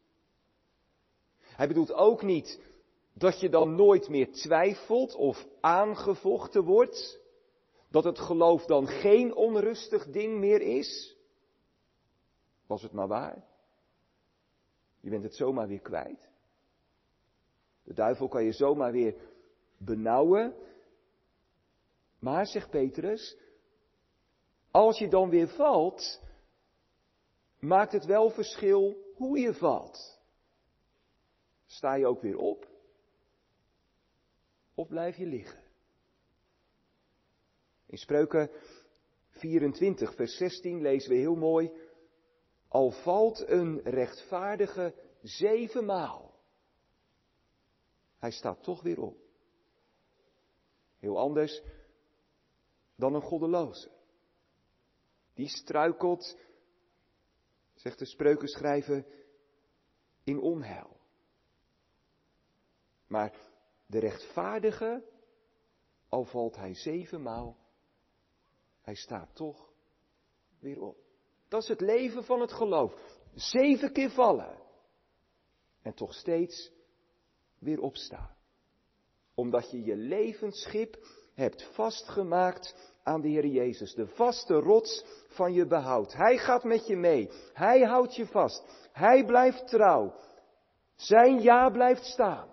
Hij 1.38 1.68
bedoelt 1.68 1.92
ook 1.92 2.22
niet 2.22 2.60
dat 3.14 3.40
je 3.40 3.48
dan 3.48 3.74
nooit 3.74 4.08
meer 4.08 4.32
twijfelt 4.32 5.14
of 5.14 5.46
aangevochten 5.60 6.64
wordt. 6.64 7.21
Dat 7.92 8.04
het 8.04 8.18
geloof 8.18 8.64
dan 8.64 8.86
geen 8.86 9.34
onrustig 9.34 10.06
ding 10.06 10.38
meer 10.38 10.60
is. 10.60 11.16
Was 12.66 12.82
het 12.82 12.92
maar 12.92 13.08
waar? 13.08 13.44
Je 15.00 15.10
bent 15.10 15.22
het 15.22 15.34
zomaar 15.34 15.68
weer 15.68 15.80
kwijt. 15.80 16.28
De 17.82 17.94
duivel 17.94 18.28
kan 18.28 18.44
je 18.44 18.52
zomaar 18.52 18.92
weer 18.92 19.14
benauwen. 19.76 20.54
Maar, 22.18 22.46
zegt 22.46 22.70
Petrus, 22.70 23.36
als 24.70 24.98
je 24.98 25.08
dan 25.08 25.30
weer 25.30 25.48
valt, 25.48 26.20
maakt 27.58 27.92
het 27.92 28.04
wel 28.04 28.30
verschil 28.30 28.96
hoe 29.14 29.38
je 29.38 29.54
valt. 29.54 30.20
Sta 31.66 31.94
je 31.94 32.06
ook 32.06 32.20
weer 32.20 32.36
op? 32.36 32.68
Of 34.74 34.88
blijf 34.88 35.16
je 35.16 35.26
liggen? 35.26 35.61
In 37.92 37.98
Spreuken 37.98 38.50
24, 39.28 40.14
vers 40.14 40.36
16 40.36 40.80
lezen 40.80 41.10
we 41.10 41.16
heel 41.16 41.34
mooi. 41.34 41.72
Al 42.68 42.90
valt 42.90 43.48
een 43.48 43.80
rechtvaardige 43.80 44.94
zevenmaal. 45.22 46.34
Hij 48.18 48.30
staat 48.30 48.62
toch 48.62 48.82
weer 48.82 49.00
op. 49.00 49.16
Heel 50.98 51.18
anders 51.18 51.62
dan 52.96 53.14
een 53.14 53.22
goddeloze. 53.22 53.90
Die 55.34 55.48
struikelt, 55.48 56.38
zegt 57.74 57.98
de 57.98 58.06
spreukenschrijver, 58.06 59.06
in 60.24 60.40
onheil. 60.40 61.00
Maar 63.06 63.34
de 63.86 63.98
rechtvaardige, 63.98 65.04
al 66.08 66.24
valt 66.24 66.56
hij 66.56 66.74
zevenmaal, 66.74 67.61
hij 68.82 68.94
staat 68.94 69.34
toch 69.34 69.72
weer 70.60 70.80
op. 70.80 70.96
Dat 71.48 71.62
is 71.62 71.68
het 71.68 71.80
leven 71.80 72.24
van 72.24 72.40
het 72.40 72.52
geloof. 72.52 72.94
Zeven 73.34 73.92
keer 73.92 74.10
vallen. 74.10 74.58
En 75.82 75.94
toch 75.94 76.14
steeds 76.14 76.72
weer 77.58 77.80
opstaan. 77.80 78.36
Omdat 79.34 79.70
je 79.70 79.84
je 79.84 79.96
levensschip 79.96 81.06
hebt 81.34 81.74
vastgemaakt 81.74 82.92
aan 83.02 83.20
de 83.20 83.28
Heer 83.28 83.46
Jezus. 83.46 83.94
De 83.94 84.06
vaste 84.06 84.54
rots 84.54 85.04
van 85.28 85.52
je 85.52 85.66
behoud. 85.66 86.12
Hij 86.12 86.38
gaat 86.38 86.64
met 86.64 86.86
je 86.86 86.96
mee. 86.96 87.30
Hij 87.52 87.80
houdt 87.80 88.14
je 88.14 88.26
vast. 88.26 88.88
Hij 88.92 89.24
blijft 89.24 89.68
trouw. 89.68 90.14
Zijn 90.94 91.40
ja 91.40 91.70
blijft 91.70 92.04
staan. 92.04 92.48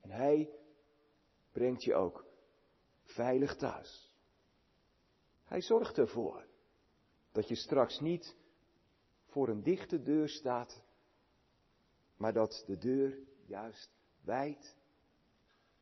En 0.00 0.10
hij 0.10 0.50
brengt 1.52 1.84
je 1.84 1.94
ook 1.94 2.24
veilig 3.04 3.56
thuis. 3.56 4.07
Hij 5.48 5.60
zorgt 5.60 5.98
ervoor 5.98 6.46
dat 7.32 7.48
je 7.48 7.54
straks 7.54 8.00
niet 8.00 8.36
voor 9.26 9.48
een 9.48 9.62
dichte 9.62 10.02
deur 10.02 10.28
staat, 10.28 10.82
maar 12.16 12.32
dat 12.32 12.64
de 12.66 12.78
deur 12.78 13.18
juist 13.46 13.90
wijd 14.20 14.76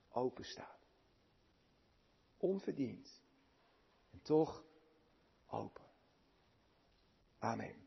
open 0.08 0.44
staat. 0.44 0.86
Onverdiend. 2.36 3.22
En 4.10 4.22
toch 4.22 4.64
open. 5.46 5.84
Amen. 7.38 7.85